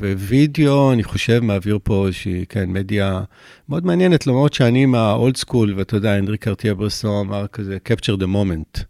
ווידאו, 0.00 0.92
אני 0.92 1.04
חושב, 1.04 1.40
מעביר 1.40 1.78
פה 1.82 2.06
איזושהי, 2.06 2.44
כן, 2.48 2.70
מדיה 2.70 3.20
מאוד 3.68 3.86
מעניינת, 3.86 4.26
למרות 4.26 4.54
שאני 4.54 4.86
מהאולד 4.86 5.36
סקול, 5.36 5.74
ואתה 5.76 5.96
יודע, 5.96 6.14
הנדרי 6.14 6.38
קרטיה 6.38 6.74
ברסו 6.74 7.20
אמר 7.20 7.46
כזה, 7.46 7.78
capture 7.88 8.20
the 8.20 8.26
moment. 8.26 8.82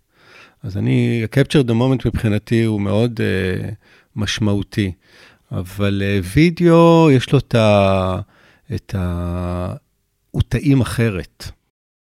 אז 0.62 0.76
אני, 0.76 1.26
capture 1.34 1.64
the 1.68 1.72
moment 1.72 2.08
מבחינתי 2.08 2.64
הוא 2.64 2.80
מאוד 2.80 3.20
uh, 3.20 3.74
משמעותי, 4.18 4.92
אבל 5.52 6.02
uh, 6.04 6.26
וידאו, 6.34 7.10
יש 7.10 7.32
לו 7.32 7.38
את 7.38 7.54
ה... 7.54 8.20
את 8.74 8.94
ה... 8.98 9.74
הוא 10.30 10.42
טעים 10.48 10.80
אחרת. 10.80 11.44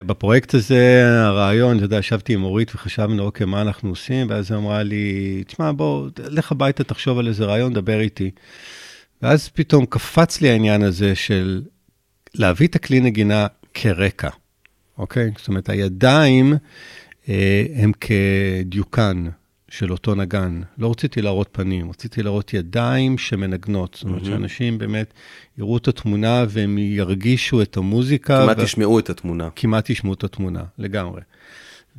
בפרויקט 0.04 0.54
הזה, 0.54 1.04
הרעיון, 1.26 1.78
אתה 1.78 1.86
יודע, 1.86 1.98
ישבתי 1.98 2.34
עם 2.34 2.44
אורית 2.44 2.76
וחשבנו, 2.76 3.24
אוקיי, 3.24 3.46
מה 3.46 3.62
אנחנו 3.62 3.90
עושים? 3.90 4.28
ואז 4.30 4.52
היא 4.52 4.58
אמרה 4.60 4.84
לי, 4.84 5.44
תשמע, 5.48 5.72
בוא, 5.72 6.10
לך 6.20 6.52
הביתה, 6.52 6.84
תחשוב 6.84 7.20
על 7.20 7.28
איזה 7.28 7.46
רעיון, 7.46 7.74
דבר 7.74 8.00
איתי. 8.00 8.32
ואז 9.22 9.50
פתאום 9.50 9.86
קפץ 9.86 10.42
לי 10.42 10.50
העניין 10.50 10.84
הזה 10.84 11.16
של 11.16 11.62
להביא 12.36 12.68
את 12.68 12.76
הכלי 12.76 13.00
נגינה 13.00 13.48
כרקע, 13.74 14.30
אוקיי? 14.98 15.32
זאת 15.38 15.48
אומרת, 15.48 15.70
הידיים 15.70 16.54
אה, 17.30 17.66
הם 17.76 17.92
כדיוקן 18.02 19.26
של 19.70 19.92
אותו 19.92 20.16
נגן. 20.16 20.62
לא 20.78 20.92
רציתי 20.92 21.22
להראות 21.22 21.50
פנים, 21.52 21.90
רציתי 21.90 22.24
להראות 22.24 22.54
ידיים 22.54 23.18
שמנגנות. 23.18 23.94
זאת 23.94 24.04
אומרת. 24.04 24.26
שאנשים 24.26 24.78
באמת 24.78 25.14
יראו 25.58 25.78
את 25.78 25.88
התמונה 25.88 26.46
והם 26.50 26.78
ירגישו 26.78 27.62
את 27.62 27.78
המוזיקה. 27.78 28.44
כמעט 28.44 28.60
ו- 28.60 28.64
תשמעו 28.64 29.00
את 29.00 29.10
התמונה. 29.10 29.50
כמעט 29.56 29.90
ישמעו 29.90 30.14
את 30.14 30.24
התמונה, 30.24 30.64
לגמרי. 30.78 31.22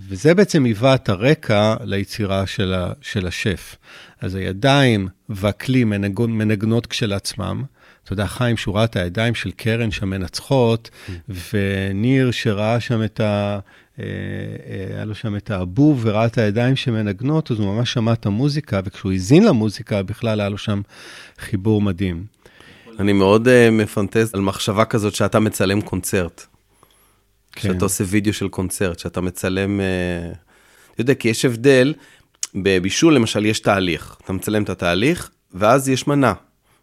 וזה 0.08 0.34
בעצם 0.34 0.64
היווה 0.64 0.94
את 0.94 1.08
הרקע 1.08 1.74
ליצירה 1.84 2.46
של, 2.46 2.74
ה, 2.74 2.92
של 3.00 3.26
השף. 3.26 3.76
אז 4.20 4.34
הידיים 4.34 5.08
והכלי 5.28 5.84
מנגון, 5.84 6.32
מנגנות 6.32 6.86
כשלעצמם. 6.86 7.64
אתה 8.04 8.12
יודע, 8.12 8.26
חיים, 8.26 8.56
שהוא 8.56 8.74
ראה 8.74 8.84
את 8.84 8.96
הידיים 8.96 9.34
של 9.34 9.50
קרן 9.50 9.90
שם 9.90 10.10
מנצחות, 10.10 10.90
וניר 11.52 12.30
שראה 12.30 12.80
שם 12.80 13.02
את 13.02 13.20
ה... 13.20 13.58
אה, 13.98 14.04
אה, 14.04 14.94
היה 14.96 15.04
לו 15.04 15.14
שם 15.14 15.36
את 15.36 15.50
הבוב 15.50 16.00
וראה 16.02 16.26
את 16.26 16.38
הידיים 16.38 16.76
שמנגנות, 16.76 17.50
אז 17.50 17.58
הוא 17.58 17.74
ממש 17.74 17.92
שמע 17.92 18.12
את 18.12 18.26
המוזיקה, 18.26 18.80
וכשהוא 18.84 19.12
האזין 19.12 19.44
למוזיקה, 19.44 20.02
בכלל 20.02 20.40
היה 20.40 20.48
לו 20.48 20.58
שם 20.58 20.80
חיבור 21.38 21.82
מדהים. 21.82 22.24
אני 22.98 23.12
מאוד 23.12 23.48
uh, 23.48 23.50
מפנטז 23.72 24.34
על 24.34 24.40
מחשבה 24.40 24.84
כזאת 24.84 25.14
שאתה 25.14 25.40
מצלם 25.40 25.80
קונצרט. 25.80 26.46
כן. 27.52 27.68
שאתה 27.72 27.84
עושה 27.84 28.04
וידאו 28.06 28.32
של 28.32 28.48
קונצרט, 28.48 28.98
שאתה 28.98 29.20
מצלם... 29.20 29.80
אה, 29.80 30.32
אתה 30.92 31.00
יודע, 31.00 31.14
כי 31.14 31.28
יש 31.28 31.44
הבדל, 31.44 31.94
בבישול 32.54 33.14
למשל 33.14 33.46
יש 33.46 33.60
תהליך. 33.60 34.16
אתה 34.24 34.32
מצלם 34.32 34.62
את 34.62 34.70
התהליך, 34.70 35.30
ואז 35.54 35.88
יש 35.88 36.06
מנה. 36.06 36.32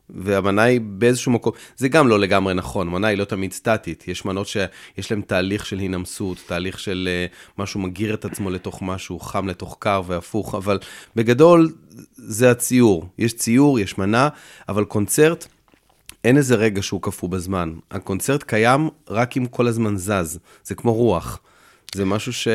והמנה 0.10 0.62
היא 0.62 0.82
באיזשהו 0.84 1.32
מקום, 1.32 1.54
זה 1.78 1.88
גם 1.88 2.08
לא 2.08 2.20
לגמרי 2.20 2.54
נכון, 2.54 2.90
מנה 2.90 3.08
היא 3.08 3.18
לא 3.18 3.26
תמיד 3.26 3.54
סטטית, 3.54 4.08
יש 4.08 4.26
מנות 4.26 4.48
שיש 4.48 5.12
להן 5.12 5.22
תהליך 5.22 5.66
של 5.66 5.80
הינמסות, 5.80 6.38
תהליך 6.46 6.80
של 6.80 7.10
uh, 7.32 7.62
משהו 7.62 7.80
מגיר 7.80 8.14
את 8.14 8.26
עצמו 8.26 8.50
לתוך 8.50 8.82
משהו, 8.82 9.20
חם 9.20 9.48
לתוך 9.48 9.78
קר 9.80 10.02
והפוך, 10.08 10.56
אבל 10.56 10.80
בגדול 11.16 11.74
זה 12.16 12.52
הציור, 12.52 13.10
יש 13.18 13.34
ציור, 13.34 13.80
יש 13.80 13.98
מנה, 13.98 14.30
אבל 14.70 14.86
קונצרט, 14.86 15.48
אין 16.24 16.38
איזה 16.38 16.56
רגע 16.56 16.82
שהוא 16.82 17.02
קפוא 17.02 17.30
בזמן. 17.30 17.74
הקונצרט 17.92 18.44
קיים 18.44 18.90
רק 19.10 19.38
אם 19.38 19.46
כל 19.46 19.68
הזמן 19.68 19.98
זז, 19.98 20.40
זה 20.64 20.76
כמו 20.76 20.94
רוח. 20.94 21.40
זה 21.96 22.06
משהו 22.06 22.34
ש... 22.34 22.48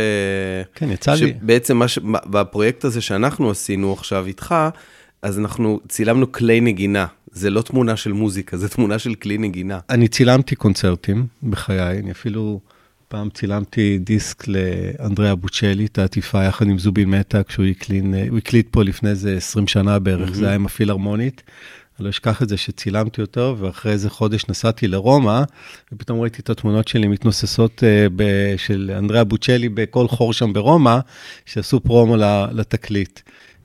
כן, 0.75 0.91
יצא 0.91 1.13
לי. 1.13 1.19
שבעצם 1.19 1.77
מה 1.77 1.89
ש... 1.89 1.99
בפרויקט 2.03 2.85
הזה 2.85 3.01
שאנחנו 3.01 3.51
עשינו 3.51 3.93
עכשיו 3.93 4.27
איתך, 4.27 4.55
אז 5.23 5.39
אנחנו 5.39 5.81
צילמנו 5.89 6.33
כלי 6.33 6.61
נגינה. 6.61 7.07
זה 7.33 7.51
לא 7.51 7.63
תמונה 7.63 7.97
של 7.97 8.13
מוזיקה, 8.13 8.57
זה 8.57 8.69
תמונה 8.69 8.99
של 8.99 9.15
כלי 9.15 9.39
נגינה. 9.39 9.79
אני 9.91 10.09
צילמתי 10.09 10.57
קונצרטים 10.57 11.27
בחיי, 11.43 11.99
אני 11.99 12.11
אפילו 12.11 12.61
פעם 13.09 13.31
צילמתי 13.31 13.99
דיסק 13.99 14.45
לאנדריאה 14.49 15.35
בוצ'לי, 15.35 15.87
את 15.87 15.99
העטיפה 15.99 16.45
יחד 16.45 16.67
עם 16.67 16.79
זובין 16.79 17.11
מטה, 17.11 17.43
כשהוא 17.43 17.65
הקלין, 17.67 18.15
הוא 18.29 18.39
הקליט 18.39 18.67
פה 18.71 18.83
לפני 18.85 19.11
איזה 19.11 19.37
20 19.37 19.67
שנה 19.67 19.99
בערך, 19.99 20.35
זה 20.35 20.47
היה 20.47 20.55
עם 20.55 20.67
הפילהרמונית. 20.67 21.43
אני 21.99 22.05
לא 22.05 22.11
אשכח 22.11 22.43
את 22.43 22.49
זה 22.49 22.57
שצילמתי 22.57 23.21
אותו, 23.21 23.57
ואחרי 23.59 23.93
איזה 23.93 24.11
חודש 24.11 24.45
נסעתי 24.49 24.89
לרומא, 24.89 25.43
ופתאום 25.93 26.21
ראיתי 26.21 26.43
את 26.43 26.51
התמונות 26.51 26.89
שלי 26.89 27.07
מתנוססות 27.07 27.83
uh, 27.83 28.13
ב- 28.17 28.55
של 28.57 28.91
אנדריאה 28.99 29.25
בוצ'לי 29.25 29.69
בכל 29.69 30.09
חור 30.09 30.33
שם 30.33 30.53
ברומא, 30.53 30.99
שעשו 31.47 31.81
פרומו 31.81 32.17
לתקליט. 32.53 33.21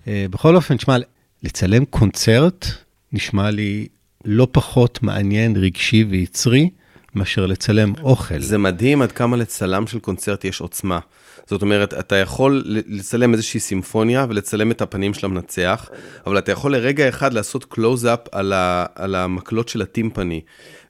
Uh, 0.06 0.08
בכל 0.30 0.56
אופן, 0.56 0.80
שמע, 0.80 0.98
לצלם 1.46 1.86
קונצרט 1.86 2.66
נשמע 3.12 3.52
לי 3.52 3.88
לא 4.26 4.48
פחות 4.52 5.04
מעניין, 5.04 5.56
רגשי 5.56 6.06
ויצרי, 6.10 6.70
מאשר 7.16 7.46
לצלם 7.46 7.94
אוכל. 8.04 8.40
זה 8.40 8.58
מדהים 8.58 9.02
עד 9.02 9.12
כמה 9.12 9.38
לצלם 9.38 9.88
של 9.88 10.00
קונצרט 10.00 10.46
יש 10.46 10.62
עוצמה. 10.62 11.00
זאת 11.48 11.62
אומרת, 11.62 11.94
אתה 11.94 12.16
יכול 12.16 12.64
לצלם 12.68 13.34
איזושהי 13.34 13.60
סימפוניה 13.60 14.26
ולצלם 14.30 14.72
את 14.72 14.82
הפנים 14.82 15.14
של 15.14 15.26
המנצח, 15.26 15.90
אבל 16.26 16.38
אתה 16.38 16.52
יכול 16.52 16.72
לרגע 16.76 17.10
אחד 17.10 17.34
לעשות 17.34 17.66
קלוז-אפ 17.66 18.20
על, 18.32 18.54
על 18.96 19.16
המקלות 19.16 19.70
של 19.70 19.82
הטימפני. 19.82 20.42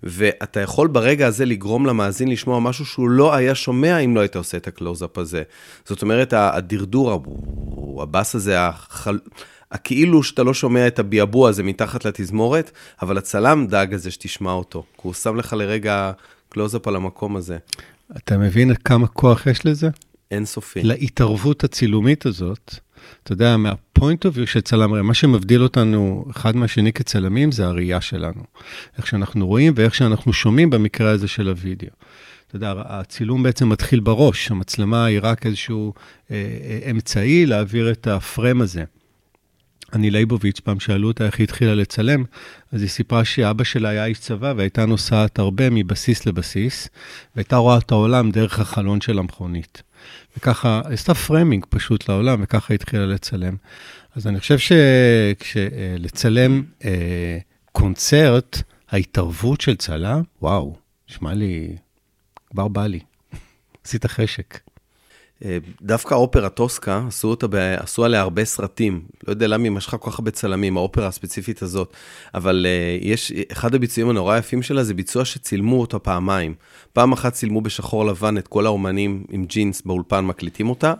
ואתה 0.03 0.59
יכול 0.59 0.87
ברגע 0.87 1.27
הזה 1.27 1.45
לגרום 1.45 1.85
למאזין 1.85 2.27
לשמוע 2.27 2.59
משהו 2.59 2.85
שהוא 2.85 3.09
לא 3.09 3.35
היה 3.35 3.55
שומע 3.55 3.97
אם 3.97 4.15
לא 4.15 4.19
היית 4.21 4.35
עושה 4.35 4.57
את 4.57 4.67
הקלוז-אפ 4.67 5.17
הזה. 5.17 5.43
זאת 5.85 6.01
אומרת, 6.01 6.33
הדרדור, 6.33 7.23
הבאס 8.01 8.35
הזה, 8.35 8.61
החל... 8.61 9.19
הכאילו 9.71 10.23
שאתה 10.23 10.43
לא 10.43 10.53
שומע 10.53 10.87
את 10.87 10.99
הבעבוע 10.99 11.49
הזה 11.49 11.63
מתחת 11.63 12.05
לתזמורת, 12.05 12.71
אבל 13.01 13.17
הצלם 13.17 13.67
דאג 13.69 13.93
לזה 13.93 14.11
שתשמע 14.11 14.51
אותו, 14.51 14.83
כי 14.93 15.01
הוא 15.01 15.13
שם 15.13 15.35
לך 15.35 15.53
לרגע 15.53 16.11
קלוז-אפ 16.49 16.87
על 16.87 16.95
המקום 16.95 17.35
הזה. 17.35 17.57
אתה 18.17 18.37
מבין 18.37 18.75
כמה 18.75 19.07
כוח 19.07 19.47
יש 19.47 19.65
לזה? 19.65 19.89
אינסופי. 20.31 20.83
להתערבות 20.83 21.63
הצילומית 21.63 22.25
הזאת, 22.25 22.75
אתה 23.23 23.33
יודע, 23.33 23.57
מה 23.57 23.77
point 23.77 24.25
of 24.25 24.37
view 24.37 24.47
של 24.47 24.61
צלם, 24.61 25.07
מה 25.07 25.13
שמבדיל 25.13 25.63
אותנו 25.63 26.25
אחד 26.31 26.55
מהשני 26.55 26.93
כצלמים 26.93 27.51
זה 27.51 27.65
הראייה 27.65 28.01
שלנו. 28.01 28.43
איך 28.97 29.07
שאנחנו 29.07 29.47
רואים 29.47 29.73
ואיך 29.75 29.95
שאנחנו 29.95 30.33
שומעים 30.33 30.69
במקרה 30.69 31.11
הזה 31.11 31.27
של 31.27 31.47
הוידאו. 31.47 31.89
אתה 32.47 32.55
יודע, 32.55 32.73
הצילום 32.77 33.43
בעצם 33.43 33.69
מתחיל 33.69 33.99
בראש, 33.99 34.51
המצלמה 34.51 35.05
היא 35.05 35.19
רק 35.23 35.45
איזשהו 35.45 35.93
אה, 36.31 36.35
אה, 36.35 36.91
אמצעי 36.91 37.45
להעביר 37.45 37.91
את 37.91 38.07
הפריים 38.07 38.61
הזה. 38.61 38.83
אני 39.95 40.11
ליבוביץ', 40.11 40.59
פעם 40.59 40.79
שאלו 40.79 41.07
אותה 41.07 41.25
איך 41.25 41.39
היא 41.39 41.43
התחילה 41.43 41.75
לצלם, 41.75 42.23
אז 42.71 42.81
היא 42.81 42.89
סיפרה 42.89 43.25
שאבא 43.25 43.63
שלה 43.63 43.89
היה 43.89 44.05
איש 44.05 44.19
צבא 44.19 44.53
והייתה 44.57 44.85
נוסעת 44.85 45.39
הרבה 45.39 45.69
מבסיס 45.69 46.25
לבסיס, 46.25 46.89
והייתה 47.35 47.55
רואה 47.55 47.77
את 47.77 47.91
העולם 47.91 48.31
דרך 48.31 48.59
החלון 48.59 49.01
של 49.01 49.19
המכונית. 49.19 49.83
וככה, 50.37 50.81
עשתה 50.85 51.13
framing 51.13 51.65
פשוט 51.69 52.09
לעולם, 52.09 52.39
וככה 52.43 52.73
היא 52.73 52.75
התחילה 52.75 53.05
לצלם. 53.05 53.55
אז 54.15 54.27
אני 54.27 54.39
חושב 54.39 54.57
שכשלצלם 55.37 56.63
אה, 56.85 57.37
קונצרט, 57.71 58.61
ההתערבות 58.89 59.61
של 59.61 59.75
צלם, 59.75 60.21
וואו, 60.41 60.75
נשמע 61.09 61.33
לי, 61.33 61.75
כבר 62.49 62.67
בא 62.67 62.87
לי. 62.87 62.99
עשית 63.85 64.05
חשק. 64.05 64.59
אה, 65.43 65.57
דווקא 65.81 66.13
האופרה 66.13 66.49
טוסקה, 66.49 67.03
עשו, 67.07 67.27
אותה 67.27 67.47
ב... 67.47 67.55
עשו 67.55 68.05
עליה 68.05 68.21
הרבה 68.21 68.45
סרטים. 68.45 69.01
לא 69.27 69.31
יודע 69.31 69.47
למה 69.47 69.63
היא 69.63 69.71
משכה 69.71 69.97
כל 69.97 70.11
כך 70.11 70.19
הרבה 70.19 70.31
צלמים, 70.31 70.77
האופרה 70.77 71.07
הספציפית 71.07 71.61
הזאת. 71.61 71.93
אבל 72.33 72.65
uh, 72.65 73.05
יש, 73.05 73.31
אחד 73.51 73.75
הביצועים 73.75 74.09
הנורא 74.09 74.37
יפים 74.37 74.61
שלה 74.61 74.83
זה 74.83 74.93
ביצוע 74.93 75.25
שצילמו 75.25 75.81
אותה 75.81 75.99
פעמיים. 75.99 76.53
פעם 76.93 77.11
אחת 77.11 77.33
צילמו 77.33 77.61
בשחור 77.61 78.05
לבן 78.05 78.37
את 78.37 78.47
כל 78.47 78.65
האומנים 78.65 79.23
עם 79.29 79.45
ג'ינס 79.45 79.81
באולפן 79.85 80.25
מקליטים 80.25 80.69
אותה, 80.69 80.93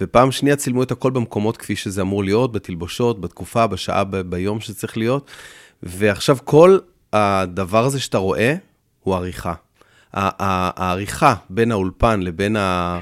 ופעם 0.00 0.32
שנייה 0.32 0.56
צילמו 0.56 0.82
את 0.82 0.90
הכל 0.90 1.10
במקומות 1.10 1.56
כפי 1.56 1.76
שזה 1.76 2.02
אמור 2.02 2.24
להיות, 2.24 2.52
בתלבושות, 2.52 3.20
בתקופה, 3.20 3.66
בשעה, 3.66 4.04
ב... 4.04 4.16
ביום 4.16 4.60
שצריך 4.60 4.96
להיות. 4.96 5.30
ועכשיו 5.82 6.36
כל 6.44 6.78
הדבר 7.12 7.84
הזה 7.84 8.00
שאתה 8.00 8.18
רואה 8.18 8.54
הוא 9.00 9.14
עריכה. 9.14 9.54
העריכה 10.12 11.34
בין 11.50 11.72
האולפן 11.72 12.20
לבין 12.20 12.56
ה... 12.56 12.98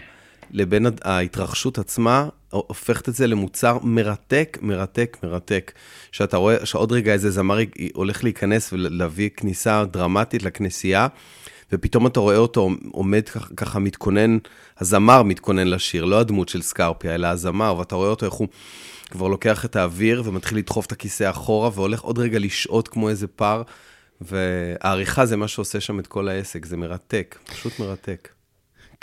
לבין 0.53 0.87
ההתרחשות 1.03 1.79
עצמה, 1.79 2.29
הופכת 2.51 3.09
את 3.09 3.15
זה 3.15 3.27
למוצר 3.27 3.79
מרתק, 3.83 4.59
מרתק, 4.63 5.17
מרתק. 5.23 5.73
שאתה 6.13 6.37
רואה 6.37 6.67
שעוד 6.67 6.93
רגע 6.93 7.13
איזה 7.13 7.31
זמר 7.31 7.59
הולך 7.95 8.25
להיכנס 8.25 8.73
ולהביא 8.73 9.31
כניסה 9.37 9.85
דרמטית 9.85 10.43
לכנסייה, 10.43 11.07
ופתאום 11.73 12.07
אתה 12.07 12.21
רואה 12.21 12.37
אותו 12.37 12.71
עומד 12.91 13.23
ככה, 13.57 13.79
מתכונן, 13.79 14.39
הזמר 14.79 15.23
מתכונן 15.23 15.67
לשיר, 15.69 16.05
לא 16.05 16.21
הדמות 16.21 16.49
של 16.49 16.63
סקרפיה, 16.63 17.15
אלא 17.15 17.27
הזמר, 17.27 17.77
ואתה 17.79 17.95
רואה 17.95 18.09
אותו 18.09 18.27
איך 18.27 18.35
הוא 18.35 18.49
כבר 19.11 19.29
לוקח 19.29 19.65
את 19.65 19.77
האוויר 19.77 20.23
ומתחיל 20.25 20.59
לדחוף 20.59 20.87
את 20.87 20.93
הכיסא 20.93 21.31
אחורה, 21.31 21.71
והולך 21.75 22.01
עוד 22.01 22.19
רגע 22.19 22.39
לשעוט 22.39 22.89
כמו 22.89 23.09
איזה 23.09 23.27
פר, 23.27 23.63
והעריכה 24.21 25.27
זה 25.27 25.37
מה 25.37 25.49
שעושה 25.49 25.81
שם 25.81 25.99
את 25.99 26.07
כל 26.07 26.29
העסק, 26.29 26.67
זה 26.67 26.77
מרתק, 26.77 27.39
פשוט 27.53 27.79
מרתק. 27.79 28.29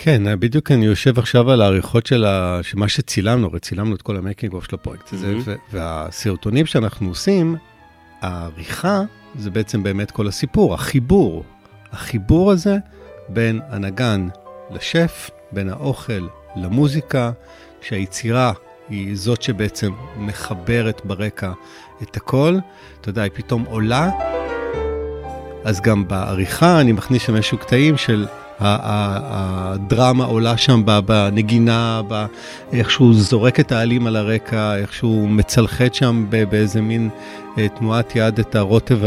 כן, 0.01 0.39
בדיוק 0.39 0.71
אני 0.71 0.85
יושב 0.85 1.19
עכשיו 1.19 1.51
על 1.51 1.61
העריכות 1.61 2.05
של. 2.05 2.25
מה 2.75 2.87
שצילמנו, 2.87 3.47
הרי 3.47 3.59
צילמנו 3.59 3.95
את 3.95 4.01
כל 4.01 4.17
ה 4.17 4.23
making 4.23 4.53
of 4.53 4.65
של 4.65 4.75
הפרויקט 4.75 5.13
הזה, 5.13 5.33
mm-hmm. 5.33 5.73
והסרטונים 5.73 6.65
שאנחנו 6.65 7.09
עושים, 7.09 7.55
העריכה 8.21 9.01
זה 9.35 9.51
בעצם 9.51 9.83
באמת 9.83 10.11
כל 10.11 10.27
הסיפור, 10.27 10.73
החיבור. 10.73 11.43
החיבור 11.91 12.51
הזה 12.51 12.77
בין 13.29 13.59
הנגן 13.69 14.27
לשף, 14.71 15.29
בין 15.51 15.69
האוכל 15.69 16.27
למוזיקה, 16.55 17.31
כשהיצירה 17.81 18.53
היא 18.89 19.17
זאת 19.17 19.41
שבעצם 19.41 19.91
מחברת 20.17 21.01
ברקע 21.03 21.51
את 22.01 22.17
הכל, 22.17 22.57
אתה 23.01 23.09
יודע, 23.09 23.21
היא 23.21 23.31
פתאום 23.33 23.65
עולה. 23.67 24.09
אז 25.63 25.81
גם 25.81 26.07
בעריכה 26.07 26.81
אני 26.81 26.91
מכניס 26.91 27.23
שם 27.23 27.35
איזשהו 27.35 27.57
קטעים 27.57 27.97
של 27.97 28.27
הדרמה 28.59 30.25
עולה 30.25 30.57
שם 30.57 30.83
בנגינה, 31.05 32.01
איך 32.73 32.91
שהוא 32.91 33.13
זורק 33.13 33.59
את 33.59 33.71
העלים 33.71 34.07
על 34.07 34.15
הרקע, 34.15 34.75
איך 34.75 34.93
שהוא 34.93 35.29
מצלחת 35.29 35.93
שם 35.93 36.25
באיזה 36.49 36.81
מין 36.81 37.09
אה, 37.57 37.67
תנועת 37.69 38.15
יד 38.15 38.39
את 38.39 38.55
הרוטב 38.55 39.05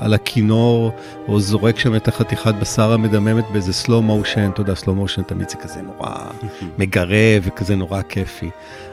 על 0.00 0.14
הכינור, 0.14 0.92
או 1.28 1.40
זורק 1.40 1.78
שם 1.78 1.96
את 1.96 2.08
החתיכת 2.08 2.54
בשר 2.54 2.92
המדממת 2.92 3.44
באיזה 3.52 3.72
slow 3.84 3.88
motion, 3.88 4.52
אתה 4.52 4.60
יודע, 4.60 4.72
slow 4.72 4.86
motion 5.06 5.22
תמיד 5.26 5.48
זה 5.48 5.56
כזה 5.56 5.82
נורא 5.82 6.14
מגרה 6.78 7.38
וכזה 7.42 7.76
נורא 7.76 8.02
כיפי. 8.08 8.50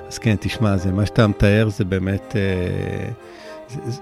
אז 0.07 0.17
כן, 0.17 0.35
תשמע, 0.39 0.77
זה 0.77 0.91
מה 0.91 1.05
שאתה 1.05 1.27
מתאר 1.27 1.69
זה 1.69 1.85
באמת... 1.85 2.35
אה, 2.35 3.11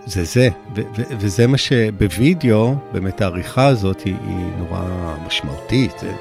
זה 0.06 0.24
זה, 0.24 0.50
וזה 0.96 1.48
מה 1.48 1.58
שבווידאו, 1.58 2.76
באמת 2.92 3.22
העריכה 3.22 3.68
הזאת 3.68 4.02
היא, 4.02 4.16
היא 4.28 4.46
נורא 4.58 4.82
משמעותית, 5.28 6.00
זה, 6.00 6.12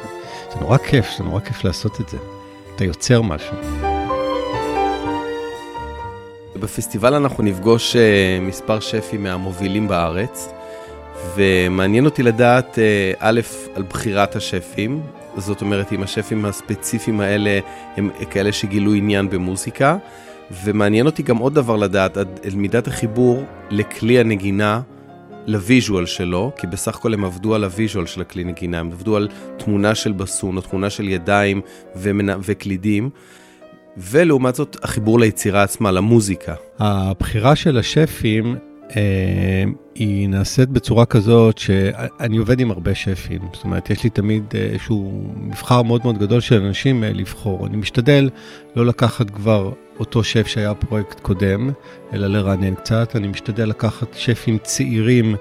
זה 0.53 0.61
נורא 0.61 0.79
כיף, 0.79 1.07
זה 1.19 1.25
נורא 1.25 1.41
כיף 1.41 1.65
לעשות 1.65 2.01
את 2.01 2.09
זה. 2.09 2.19
אתה 2.77 2.85
יוצר 2.85 3.23
משהו. 3.23 3.57
בפסטיבל 6.57 7.15
אנחנו 7.15 7.45
נפגוש 7.45 7.97
uh, 7.97 7.99
מספר 8.43 8.81
שפים 8.81 9.23
מהמובילים 9.23 9.89
בארץ, 9.89 10.49
ומעניין 11.37 12.05
אותי 12.05 12.23
לדעת, 12.23 12.75
uh, 12.75 13.17
א', 13.19 13.41
על 13.75 13.83
בחירת 13.83 14.37
השפים, 14.37 15.03
זאת 15.37 15.61
אומרת, 15.61 15.93
אם 15.93 16.03
השפים 16.03 16.45
הספציפיים 16.45 17.21
האלה 17.21 17.61
הם 17.97 18.11
כאלה 18.31 18.53
שגילו 18.53 18.95
עניין 18.95 19.31
במוזיקה. 19.31 19.97
ומעניין 20.65 21.07
אותי 21.07 21.23
גם 21.23 21.37
עוד 21.37 21.55
דבר 21.55 21.77
לדעת, 21.77 22.17
על 22.17 22.27
מידת 22.55 22.87
החיבור 22.87 23.43
לכלי 23.71 24.21
הנגינה, 24.21 24.81
ל 25.47 25.55
visual 25.55 26.07
שלו, 26.07 26.53
כי 26.59 26.67
בסך 26.67 26.97
הכל 26.97 27.15
הם 27.15 27.25
עבדו 27.25 27.55
על 27.55 27.65
ה 27.64 27.71
visual 27.71 28.07
של 28.07 28.21
הכלי 28.21 28.45
נגינה, 28.45 28.79
הם 28.79 28.93
עבדו 28.93 29.17
על 29.17 29.29
תמונה 29.57 29.95
של 29.95 30.13
בסון, 30.13 30.57
או 30.57 30.63
תמונה 30.63 30.91
של 30.91 31.09
ידיים 31.09 31.61
ומנ... 31.97 32.39
וקלידים. 32.43 33.11
ולעומת 33.97 34.55
זאת, 34.55 34.77
החיבור 34.83 35.21
ליצירה 35.21 35.63
עצמה, 35.63 35.91
למוזיקה. 35.91 36.55
הבחירה 36.79 37.57
של 37.57 37.79
השפים 37.79 38.57
אה, 38.97 39.65
היא 39.95 40.29
נעשית 40.29 40.69
בצורה 40.69 41.07
כזאת 41.07 41.59
שאני 41.59 42.37
עובד 42.37 42.61
עם 42.61 42.71
הרבה 42.71 42.95
שפים, 42.95 43.41
זאת 43.53 43.65
אומרת, 43.65 43.91
יש 43.91 44.05
לי 44.05 44.11
תמיד 44.11 44.45
אה, 44.55 44.61
איזשהו 44.61 45.33
מבחר 45.37 45.83
מאוד 45.83 46.01
מאוד 46.05 46.19
גדול 46.19 46.41
של 46.41 46.65
אנשים 46.65 47.05
אה, 47.05 47.13
לבחור. 47.13 47.67
אני 47.67 47.77
משתדל 47.77 48.31
לא 48.77 48.87
לקחת 48.87 49.31
כבר 49.31 49.73
אותו 50.01 50.25
שף 50.25 50.47
שהיה 50.47 50.75
פרויקט 50.75 51.21
קודם, 51.21 51.71
אלא 52.13 52.27
לרענן 52.27 52.75
קצת. 52.75 53.17
אני 53.17 53.29
משתדל 53.29 53.69
לקחת 53.69 54.15
שפים 54.15 54.59
צעירים, 54.63 55.37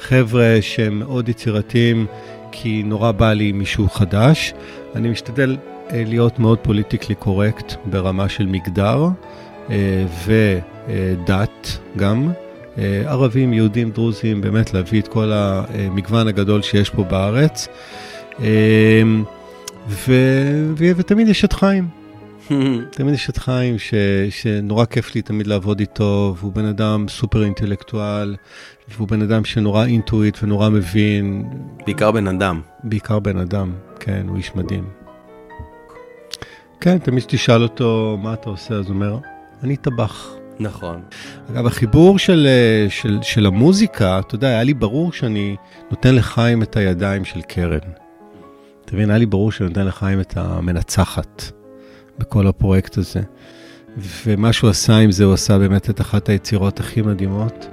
חבר'ה 0.00 0.58
שהם 0.60 0.98
מאוד 0.98 1.28
יצירתיים, 1.28 2.06
כי 2.52 2.82
נורא 2.82 3.12
בא 3.12 3.32
לי 3.32 3.52
מישהו 3.52 3.88
חדש. 3.88 4.54
אני 4.94 5.08
משתדל 5.08 5.56
להיות 5.90 6.38
מאוד 6.38 6.58
פוליטיקלי 6.58 7.14
קורקט 7.14 7.74
ברמה 7.84 8.28
של 8.28 8.46
מגדר 8.46 9.08
ודת 10.26 11.78
גם. 11.96 12.32
אה, 12.78 13.02
ערבים, 13.06 13.52
יהודים, 13.52 13.90
דרוזים, 13.90 14.40
באמת 14.40 14.74
להביא 14.74 15.00
את 15.00 15.08
כל 15.08 15.32
המגוון 15.32 16.28
הגדול 16.28 16.62
שיש 16.62 16.90
פה 16.90 17.04
בארץ. 17.04 17.68
אה, 18.40 19.02
ו... 19.88 20.12
ו... 20.78 20.84
ותמיד 20.96 21.28
יש 21.28 21.44
את 21.44 21.52
חיים. 21.52 22.01
תמיד 22.96 23.14
יש 23.14 23.30
את 23.30 23.36
חיים, 23.36 23.78
ש... 23.78 23.94
שנורא 24.30 24.84
כיף 24.84 25.14
לי 25.14 25.22
תמיד 25.22 25.46
לעבוד 25.46 25.80
איתו, 25.80 26.34
והוא 26.38 26.52
בן 26.52 26.64
אדם 26.64 27.06
סופר 27.08 27.44
אינטלקטואל, 27.44 28.36
והוא 28.88 29.08
בן 29.08 29.22
אדם 29.22 29.44
שנורא 29.44 29.84
אינטואיט 29.84 30.38
ונורא 30.42 30.68
מבין. 30.68 31.44
בעיקר 31.86 32.10
בן 32.10 32.28
אדם. 32.28 32.60
בעיקר 32.84 33.18
בן 33.18 33.38
אדם, 33.38 33.72
כן, 34.00 34.26
הוא 34.28 34.36
איש 34.36 34.54
מדהים. 34.54 34.84
כן, 36.80 36.98
תמיד 36.98 37.24
כשתשאל 37.24 37.62
אותו 37.62 38.18
מה 38.22 38.32
אתה 38.32 38.50
עושה, 38.50 38.74
אז 38.74 38.86
הוא 38.86 38.94
אומר, 38.94 39.18
אני 39.62 39.76
טבח. 39.76 40.34
נכון. 40.60 41.02
אגב, 41.50 41.66
החיבור 41.66 42.18
של, 42.18 42.48
של, 42.88 43.18
של 43.22 43.46
המוזיקה, 43.46 44.18
אתה 44.18 44.34
יודע, 44.34 44.48
היה 44.48 44.62
לי 44.62 44.74
ברור 44.74 45.12
שאני 45.12 45.56
נותן 45.90 46.14
לחיים 46.14 46.62
את 46.62 46.76
הידיים 46.76 47.24
של 47.24 47.40
קרן. 47.42 47.78
אתה 48.84 48.94
מבין, 48.94 49.10
היה 49.10 49.18
לי 49.18 49.26
ברור 49.26 49.52
שאני 49.52 49.68
נותן 49.68 49.86
לחיים 49.86 50.20
את 50.20 50.36
המנצחת 50.36 51.61
בכל 52.18 52.46
הפרויקט 52.46 52.98
הזה. 52.98 53.20
ומה 54.26 54.52
שהוא 54.52 54.70
עשה 54.70 54.96
עם 54.96 55.10
זה, 55.10 55.24
הוא 55.24 55.34
עשה 55.34 55.58
באמת 55.58 55.90
את 55.90 56.00
אחת 56.00 56.28
היצירות 56.28 56.80
הכי 56.80 57.02
מדהימות 57.02 57.68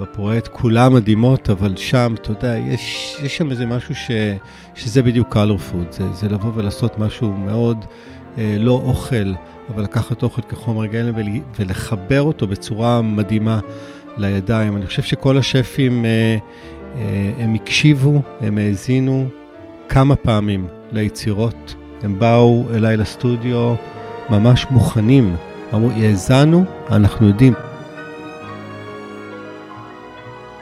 בפרויקט. 0.00 0.48
כולן 0.48 0.92
מדהימות, 0.92 1.50
אבל 1.50 1.76
שם, 1.76 2.14
אתה 2.20 2.30
יודע, 2.30 2.56
יש, 2.58 3.16
יש 3.22 3.36
שם 3.36 3.50
איזה 3.50 3.66
משהו 3.66 3.94
ש, 3.94 4.10
שזה 4.74 5.02
בדיוק 5.02 5.36
color 5.36 5.72
food, 5.72 5.92
זה, 5.92 6.12
זה 6.12 6.28
לבוא 6.28 6.52
ולעשות 6.54 6.98
משהו 6.98 7.32
מאוד 7.32 7.84
אה, 8.38 8.56
לא 8.58 8.82
אוכל. 8.84 9.32
אבל 9.74 9.82
לקחת 9.82 10.22
אוכל 10.22 10.42
כחומר 10.42 10.86
גלם 10.86 11.14
ולחבר 11.58 12.22
אותו 12.22 12.46
בצורה 12.46 13.02
מדהימה 13.02 13.60
לידיים. 14.16 14.76
אני 14.76 14.86
חושב 14.86 15.02
שכל 15.02 15.38
השפים, 15.38 16.04
אה, 16.04 16.36
אה, 16.96 17.32
הם 17.38 17.54
הקשיבו, 17.54 18.22
הם 18.40 18.58
האזינו 18.58 19.28
כמה 19.88 20.16
פעמים 20.16 20.66
ליצירות. 20.92 21.74
הם 22.02 22.18
באו 22.18 22.64
אליי 22.74 22.96
לסטודיו 22.96 23.74
ממש 24.30 24.66
מוכנים. 24.70 25.36
אמרו, 25.74 25.90
האזנו, 25.90 26.64
אנחנו 26.90 27.28
יודעים. 27.28 27.54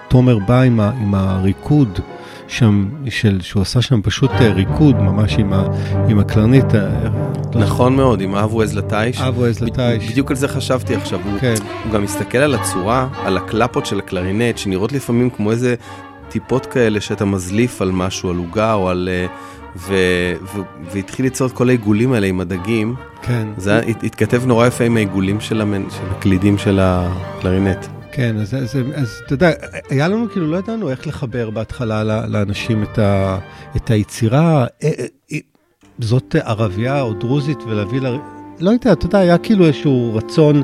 תומר 0.08 0.38
בא 0.38 0.60
עם, 0.60 0.80
ה, 0.80 0.90
עם 1.00 1.14
הריקוד 1.14 2.00
שם, 2.48 2.88
של, 3.08 3.40
שהוא 3.40 3.62
עשה 3.62 3.82
שם 3.82 4.02
פשוט 4.02 4.30
אה, 4.30 4.52
ריקוד 4.52 4.96
ממש 4.96 5.36
עם, 5.38 5.52
ה, 5.52 5.64
עם 6.08 6.18
הקלרנית. 6.18 6.74
אה, 6.74 6.90
נכון 7.54 7.96
מאוד, 7.96 8.20
עם 8.20 8.34
אבו 8.34 8.62
עזלתיש. 8.62 9.20
אבו 9.20 9.44
עזלתיש. 9.44 10.10
בדיוק 10.10 10.30
על 10.30 10.36
זה 10.36 10.48
חשבתי 10.48 10.94
עכשיו. 10.94 11.20
כן. 11.40 11.54
הוא, 11.58 11.70
הוא 11.84 11.92
גם 11.92 12.02
מסתכל 12.02 12.38
על 12.38 12.54
הצורה, 12.54 13.08
על 13.24 13.36
הקלפות 13.36 13.86
של 13.86 13.98
הקלרינט, 13.98 14.58
שנראות 14.58 14.92
לפעמים 14.92 15.30
כמו 15.30 15.50
איזה 15.50 15.74
טיפות 16.28 16.66
כאלה 16.66 17.00
שאתה 17.00 17.24
מזליף 17.24 17.82
על 17.82 17.90
משהו, 17.90 18.30
על 18.30 18.36
עוגה 18.36 18.74
או 18.74 18.88
על... 18.88 19.08
אה, 19.12 19.26
ו, 19.76 19.94
ו, 20.42 20.60
והתחיל 20.92 21.24
ליצור 21.24 21.46
את 21.46 21.52
כל 21.52 21.68
העיגולים 21.68 22.12
האלה 22.12 22.26
עם 22.26 22.40
הדגים. 22.40 22.94
כן. 23.22 23.48
זה 23.56 23.78
התכתב 23.78 24.46
נורא 24.46 24.66
יפה 24.66 24.84
עם 24.84 24.96
העיגולים 24.96 25.40
של, 25.40 25.60
המנ, 25.60 25.90
של 25.90 26.10
הקלידים 26.10 26.58
של 26.58 26.78
הקלרינט. 26.82 27.86
כן, 28.12 28.36
אז, 28.36 28.54
אז, 28.54 28.78
אז 28.94 29.20
אתה 29.26 29.34
יודע, 29.34 29.50
היה 29.90 30.08
לנו 30.08 30.26
כאילו, 30.32 30.46
לא 30.46 30.56
ידענו 30.56 30.90
איך 30.90 31.06
לחבר 31.06 31.50
בהתחלה 31.50 32.26
לאנשים 32.26 32.82
את, 32.82 32.98
ה, 32.98 33.38
את 33.76 33.90
היצירה, 33.90 34.66
אה, 34.82 34.90
אה, 35.32 35.38
זאת 35.98 36.36
ערבייה 36.44 37.00
או 37.00 37.12
דרוזית 37.12 37.58
ולהביא 37.62 38.00
ל... 38.00 38.16
לא 38.60 38.70
יודע, 38.70 38.92
אתה 38.92 39.06
יודע, 39.06 39.18
היה 39.18 39.38
כאילו 39.38 39.66
איזשהו 39.66 40.14
רצון 40.14 40.62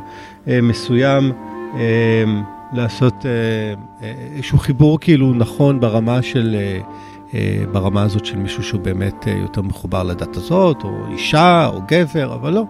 אה, 0.48 0.60
מסוים 0.60 1.32
אה, 1.74 2.24
לעשות 2.72 3.14
אה, 3.26 3.30
אה, 4.02 4.14
איזשהו 4.36 4.58
חיבור 4.58 5.00
כאילו 5.00 5.34
נכון 5.34 5.80
ברמה 5.80 6.22
של... 6.22 6.56
אה, 6.58 6.60
אה, 6.60 6.80
ברמה 7.72 8.02
הזאת 8.02 8.26
של 8.26 8.36
מישהו 8.36 8.62
שהוא 8.62 8.80
באמת 8.80 9.28
אה, 9.28 9.32
יותר 9.32 9.62
מחובר 9.62 10.02
לדת 10.02 10.36
הזאת, 10.36 10.76
או 10.84 10.90
אישה, 11.12 11.66
או 11.66 11.80
גבר, 11.88 12.34
אבל 12.34 12.52
לא. 12.52 12.64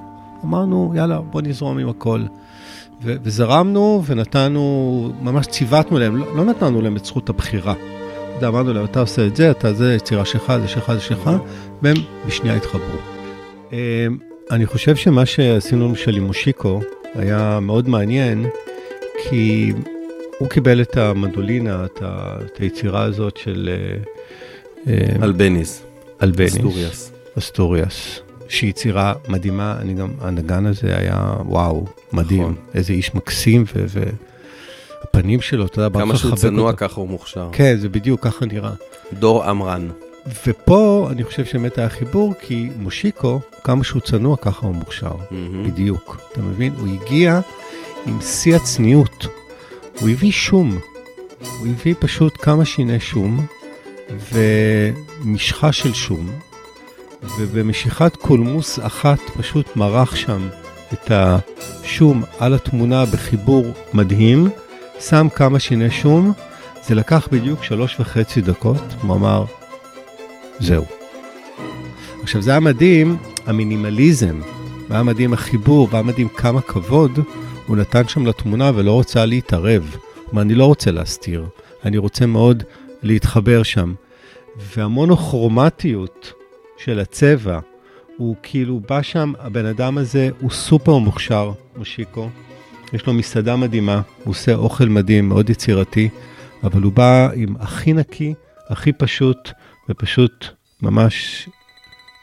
אמרנו, 0.44 0.92
יאללה, 0.96 1.20
בוא 1.20 1.42
נזרום 1.42 1.78
עם 1.78 1.88
הכל. 1.88 2.20
ו- 3.02 3.14
וזרמנו 3.22 4.02
ונתנו, 4.06 5.12
ממש 5.22 5.46
ציוותנו 5.46 5.98
להם, 5.98 6.16
לא, 6.16 6.36
לא 6.36 6.44
נתנו 6.44 6.80
להם 6.82 6.96
את 6.96 7.04
זכות 7.04 7.28
הבחירה. 7.28 7.74
אמרנו 8.42 8.72
להם, 8.72 8.84
אתה 8.84 9.00
עושה 9.00 9.26
את 9.26 9.36
זה, 9.36 9.50
אתה 9.50 9.72
זה, 9.72 9.94
יצירה 9.94 10.24
שלך, 10.24 10.52
זה 10.60 10.68
שלך, 10.68 10.92
זה 10.92 11.00
שלך, 11.00 11.30
והם 11.82 11.96
בשנייה 12.26 12.56
התחברו. 12.56 12.98
אמ, 13.72 13.76
אני 14.50 14.66
חושב 14.66 14.96
שמה 14.96 15.26
שעשינו 15.26 15.88
למשל 15.88 16.16
עם 16.16 16.24
מושיקו 16.24 16.80
היה 17.14 17.58
מאוד 17.62 17.88
מעניין, 17.88 18.46
כי 19.22 19.72
הוא 20.38 20.48
קיבל 20.48 20.80
את 20.82 20.96
המנדולינה, 20.96 21.84
את, 21.84 22.02
ה- 22.02 22.36
את 22.44 22.56
היצירה 22.56 23.02
הזאת 23.02 23.36
של, 23.36 23.70
אלבניז. 25.22 25.82
אלבניז. 26.22 26.56
אסטוריאס. 26.56 27.12
אסטוריאס. 27.38 28.20
שהיא 28.48 28.70
יצירה 28.70 29.14
מדהימה, 29.28 29.76
אני 29.80 29.94
גם, 29.94 30.08
הנגן 30.20 30.66
הזה 30.66 30.96
היה 30.98 31.34
וואו, 31.44 31.86
מדהים. 32.12 32.42
נכון. 32.42 32.54
איזה 32.74 32.92
איש 32.92 33.14
מקסים, 33.14 33.64
והפנים 35.04 35.40
שלו, 35.40 35.66
אתה 35.66 35.80
יודע, 35.80 36.00
כמה 36.00 36.16
שהוא 36.16 36.36
צנוע 36.36 36.66
אותו. 36.66 36.76
ככה 36.76 37.00
הוא 37.00 37.08
מוכשר. 37.08 37.48
כן, 37.52 37.76
זה 37.78 37.88
בדיוק 37.88 38.24
ככה 38.24 38.46
נראה. 38.46 38.70
דור 39.12 39.44
עמרן. 39.44 39.88
ופה 40.46 41.08
אני 41.12 41.24
חושב 41.24 41.44
שבאמת 41.44 41.78
היה 41.78 41.88
חיבור, 41.88 42.34
כי 42.40 42.68
מושיקו, 42.78 43.40
כמה 43.64 43.84
שהוא 43.84 44.02
צנוע, 44.02 44.36
ככה 44.36 44.66
הוא 44.66 44.74
מוכשר. 44.74 45.12
מהמם. 45.30 45.64
בדיוק. 45.64 46.20
אתה 46.32 46.42
מבין? 46.42 46.72
הוא 46.78 46.88
הגיע 46.94 47.40
עם 48.06 48.20
שיא 48.20 48.56
הצניעות. 48.56 49.26
הוא 50.00 50.08
הביא 50.08 50.32
שום. 50.32 50.78
הוא 51.58 51.68
הביא 51.68 51.94
פשוט 51.98 52.32
כמה 52.42 52.64
שיני 52.64 53.00
שום, 53.00 53.46
ומשחה 54.10 55.72
של 55.72 55.94
שום, 55.94 56.30
ובמשיכת 57.38 58.16
קולמוס 58.16 58.78
אחת 58.78 59.18
פשוט 59.36 59.76
מרח 59.76 60.16
שם 60.16 60.48
את 60.92 61.10
השום 61.10 62.22
על 62.38 62.54
התמונה 62.54 63.04
בחיבור 63.04 63.66
מדהים, 63.94 64.48
שם 65.00 65.26
כמה 65.34 65.58
שיני 65.58 65.90
שום, 65.90 66.32
זה 66.86 66.94
לקח 66.94 67.28
בדיוק 67.32 67.64
שלוש 67.64 68.00
וחצי 68.00 68.40
דקות, 68.40 68.82
הוא 69.02 69.14
אמר, 69.16 69.44
זהו. 70.60 70.84
עכשיו 72.22 72.42
זה 72.42 72.50
היה 72.50 72.60
מדהים, 72.60 73.16
המינימליזם, 73.46 74.40
והיה 74.88 75.02
מדהים 75.02 75.32
החיבור, 75.32 75.88
והיה 75.90 76.02
מדהים 76.02 76.28
כמה 76.28 76.60
כבוד 76.60 77.18
הוא 77.66 77.76
נתן 77.76 78.08
שם 78.08 78.26
לתמונה 78.26 78.70
ולא 78.74 79.00
רצה 79.00 79.26
להתערב. 79.26 79.96
אומר, 80.30 80.42
אני 80.42 80.54
לא 80.54 80.64
רוצה 80.64 80.90
להסתיר, 80.90 81.44
אני 81.84 81.98
רוצה 81.98 82.26
מאוד 82.26 82.62
להתחבר 83.02 83.62
שם. 83.62 83.94
והמונוכרומטיות 84.58 86.32
של 86.78 87.00
הצבע, 87.00 87.60
הוא 88.16 88.36
כאילו 88.42 88.80
בא 88.88 89.02
שם, 89.02 89.32
הבן 89.38 89.66
אדם 89.66 89.98
הזה 89.98 90.30
הוא 90.40 90.50
סופר 90.50 90.98
מוכשר, 90.98 91.52
מושיקו. 91.76 92.28
יש 92.92 93.06
לו 93.06 93.14
מסעדה 93.14 93.56
מדהימה, 93.56 94.00
הוא 94.24 94.30
עושה 94.30 94.54
אוכל 94.54 94.84
מדהים, 94.84 95.28
מאוד 95.28 95.50
יצירתי, 95.50 96.08
אבל 96.62 96.82
הוא 96.82 96.92
בא 96.92 97.28
עם 97.34 97.56
הכי 97.58 97.92
נקי, 97.92 98.34
הכי 98.68 98.92
פשוט, 98.92 99.50
ופשוט 99.88 100.46
ממש 100.82 101.48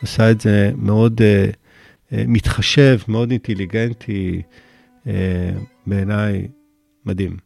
עשה 0.02 0.32
את 0.32 0.42
זה 0.42 0.72
מאוד 0.78 1.22
uh, 1.22 1.54
uh, 1.54 2.16
מתחשב, 2.28 2.98
מאוד 3.08 3.32
אינטליגנטי, 3.32 4.42
uh, 5.04 5.10
בעיניי 5.88 6.48
מדהים. 7.06 7.38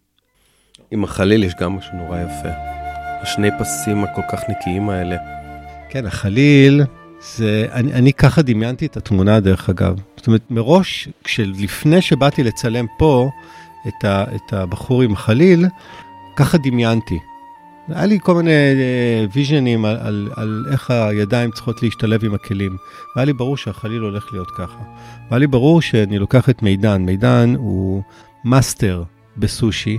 עם 0.91 1.03
החליל 1.03 1.43
יש 1.43 1.53
גם 1.59 1.75
משהו 1.75 1.97
נורא 1.97 2.19
יפה. 2.19 2.86
השני 3.21 3.49
פסים 3.59 4.03
הכל 4.03 4.21
כך 4.31 4.39
נקיים 4.49 4.89
האלה. 4.89 5.15
כן, 5.89 6.05
החליל, 6.05 6.83
זה, 7.21 7.67
אני, 7.71 7.93
אני 7.93 8.13
ככה 8.13 8.41
דמיינתי 8.41 8.85
את 8.85 8.97
התמונה 8.97 9.39
דרך 9.39 9.69
אגב. 9.69 9.95
זאת 10.17 10.27
אומרת, 10.27 10.41
מראש, 10.49 11.09
כשלפני 11.23 12.01
שבאתי 12.01 12.43
לצלם 12.43 12.85
פה 12.97 13.29
את, 13.87 14.05
ה, 14.05 14.23
את 14.35 14.53
הבחור 14.53 15.01
עם 15.01 15.13
החליל, 15.13 15.65
ככה 16.35 16.57
דמיינתי. 16.57 17.19
היה 17.89 18.05
לי 18.05 18.19
כל 18.21 18.35
מיני 18.35 18.51
אה, 18.51 19.25
ויז'נים 19.33 19.85
על, 19.85 19.97
על, 20.01 20.29
על 20.35 20.65
איך 20.71 20.91
הידיים 20.91 21.51
צריכות 21.51 21.83
להשתלב 21.83 22.25
עם 22.25 22.33
הכלים. 22.33 22.77
והיה 23.15 23.25
לי 23.25 23.33
ברור 23.33 23.57
שהחליל 23.57 24.01
הולך 24.01 24.33
להיות 24.33 24.51
ככה. 24.51 24.79
והיה 25.29 25.39
לי 25.39 25.47
ברור 25.47 25.81
שאני 25.81 26.19
לוקח 26.19 26.49
את 26.49 26.63
מידן. 26.63 27.01
מידן 27.01 27.53
הוא 27.57 28.03
מאסטר 28.45 29.03
בסושי, 29.37 29.97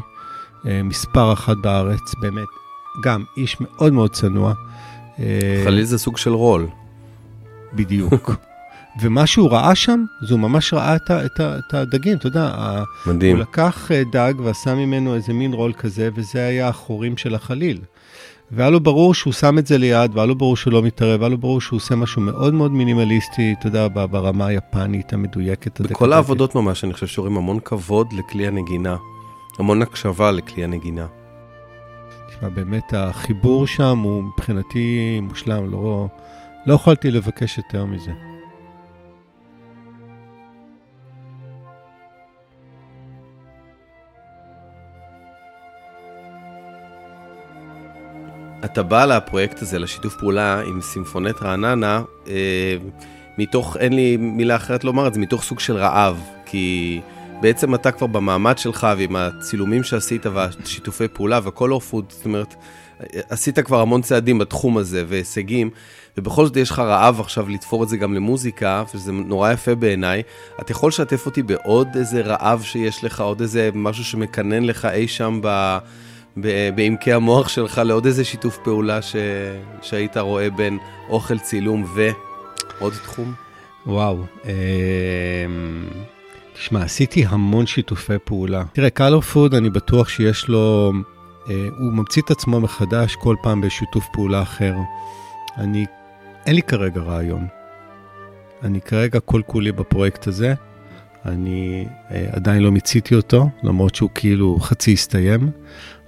אה, 0.66 0.83
מספר 0.83 1.33
אחת 1.33 1.57
בארץ, 1.57 2.14
באמת, 2.20 2.48
גם 3.05 3.25
איש 3.37 3.57
מאוד 3.61 3.93
מאוד 3.93 4.11
צנוע. 4.11 4.53
אה, 5.21 5.63
חליל 5.65 5.85
זה 5.85 5.99
סוג 5.99 6.17
של 6.17 6.33
רול. 6.33 6.67
בדיוק. 7.75 8.31
ומה 9.01 9.27
שהוא 9.27 9.51
ראה 9.51 9.75
שם, 9.75 10.05
זה 10.23 10.35
הוא 10.35 10.41
ממש 10.41 10.73
ראה 10.73 10.97
את, 10.97 11.11
את, 11.11 11.41
את 11.41 11.75
הדגים, 11.75 12.17
אתה 12.17 12.27
יודע, 12.27 12.53
מדהים. 13.07 13.37
הוא 13.37 13.43
לקח 13.43 13.93
אה, 13.93 14.03
דג 14.13 14.35
ועשה 14.45 14.75
ממנו 14.75 15.15
איזה 15.15 15.33
מין 15.33 15.53
רול 15.53 15.73
כזה, 15.73 16.09
וזה 16.15 16.47
היה 16.47 16.69
החורים 16.69 17.17
של 17.17 17.35
החליל. 17.35 17.81
והיה 18.51 18.71
לו 18.71 18.81
ברור 18.81 19.15
שהוא 19.15 19.33
שם 19.33 19.59
את 19.59 19.67
זה 19.67 19.79
ליד, 19.79 20.11
והיה 20.15 20.27
לו 20.27 20.35
ברור 20.35 20.57
שהוא 20.57 20.73
לא 20.73 20.83
מתערב, 20.83 21.21
והיה 21.21 21.29
לו 21.29 21.39
ברור 21.39 21.61
שהוא 21.61 21.77
עושה 21.77 21.97
משהו 21.97 22.23
מאוד 22.23 22.55
מאוד 22.55 22.73
מינימליסטי, 22.73 23.55
אתה 23.59 23.67
יודע, 23.67 23.89
ברמה 23.93 24.47
היפנית 24.47 25.13
המדויקת. 25.13 25.81
בכל. 25.81 26.13
העבודות 26.13 26.55
ממש, 26.55 26.85
אני 26.85 26.93
חושב 26.93 27.07
שרואים 27.07 27.37
המון 27.37 27.59
כבוד 27.65 28.13
לכלי 28.13 28.47
הנגינה. 28.47 28.97
המון 29.59 29.83
הקשבה 29.83 30.31
לכלי 30.31 30.65
הנגינה. 30.65 31.07
באמת 32.42 32.94
החיבור 32.96 33.66
שם 33.66 33.98
הוא 33.98 34.22
מבחינתי 34.22 35.18
מושלם, 35.22 35.70
לא, 35.70 36.07
לא 36.66 36.74
יכולתי 36.74 37.11
לבקש 37.11 37.59
יותר 37.59 37.85
מזה. 37.85 38.12
אתה 48.64 48.83
בא 48.83 49.05
לפרויקט 49.05 49.62
הזה, 49.62 49.79
לשיתוף 49.79 50.16
פעולה 50.16 50.61
עם 50.61 50.81
סימפונט 50.81 51.42
רעננה, 51.42 52.03
אה, 52.29 52.77
מתוך, 53.38 53.77
אין 53.77 53.92
לי 53.92 54.16
מילה 54.16 54.57
אחרת 54.57 54.85
לומר 54.85 55.07
את 55.07 55.14
זה, 55.14 55.20
מתוך 55.20 55.42
סוג 55.42 55.61
של 55.61 55.77
רעב. 55.77 56.22
כי 56.46 57.01
בעצם 57.40 57.74
אתה 57.74 57.90
כבר 57.90 58.07
במעמד 58.07 58.59
שלך 58.59 58.87
ועם 58.98 59.16
הצילומים 59.16 59.83
שעשית 59.83 60.27
והשיתופי 60.27 61.09
פעולה 61.09 61.40
והקולור 61.42 61.81
פוד, 61.81 62.05
זאת 62.09 62.24
אומרת, 62.24 62.55
עשית 63.12 63.59
כבר 63.59 63.81
המון 63.81 64.03
צעדים 64.03 64.38
בתחום 64.38 64.79
הזה 64.79 65.05
והישגים, 65.09 65.70
ובכל 66.18 66.46
זאת 66.46 66.57
יש 66.57 66.70
לך 66.70 66.79
רעב 66.79 67.20
עכשיו 67.20 67.48
לתפור 67.48 67.85
את 67.85 67.88
זה 67.88 67.96
גם 67.96 68.14
למוזיקה, 68.14 68.85
וזה 68.94 69.12
נורא 69.12 69.53
יפה 69.53 69.74
בעיניי. 69.74 70.22
אתה 70.61 70.72
יכול 70.72 70.88
לשתף 70.88 71.27
אותי 71.27 71.42
בעוד 71.42 71.88
איזה 71.94 72.20
רעב 72.20 72.62
שיש 72.62 73.05
לך, 73.05 73.20
עוד 73.20 73.40
איזה 73.40 73.70
משהו 73.74 74.05
שמקנן 74.05 74.64
לך 74.64 74.85
אי 74.85 75.09
שם. 75.09 75.40
ב- 75.42 75.79
בעמקי 76.74 77.12
המוח 77.12 77.48
שלך 77.48 77.81
לעוד 77.85 78.07
איזה 78.07 78.24
שיתוף 78.24 78.59
פעולה 78.64 79.03
ש... 79.03 79.16
שהיית 79.83 80.16
רואה 80.16 80.51
בין 80.51 80.79
אוכל, 81.09 81.38
צילום 81.38 81.85
ועוד 81.94 82.92
תחום? 82.92 83.33
וואו, 83.87 84.24
אה, 84.44 84.53
תשמע, 86.59 86.83
עשיתי 86.83 87.25
המון 87.29 87.66
שיתופי 87.66 88.12
פעולה. 88.25 88.64
תראה, 88.73 88.90
קלר 88.90 89.21
פוד, 89.21 89.55
אני 89.55 89.71
בטוח 89.71 90.09
שיש 90.09 90.49
לו, 90.49 90.92
אה, 91.51 91.68
הוא 91.79 91.92
ממציא 91.92 92.23
את 92.23 92.31
עצמו 92.31 92.61
מחדש 92.61 93.16
כל 93.16 93.37
פעם 93.42 93.61
בשיתוף 93.61 94.07
פעולה 94.12 94.42
אחר. 94.42 94.75
אני, 95.57 95.87
אין 96.47 96.55
לי 96.55 96.62
כרגע 96.62 97.01
רעיון. 97.01 97.47
אני 98.62 98.81
כרגע 98.81 99.21
כל 99.21 99.42
כולי 99.47 99.73
בפרויקט 99.73 100.27
הזה. 100.27 100.55
אני 101.27 101.87
אה, 102.11 102.27
עדיין 102.33 102.62
לא 102.62 102.73
מיציתי 102.73 103.14
אותו, 103.14 103.49
למרות 103.62 103.94
שהוא 103.94 104.11
כאילו 104.14 104.59
חצי 104.61 104.92
הסתיים, 104.92 105.51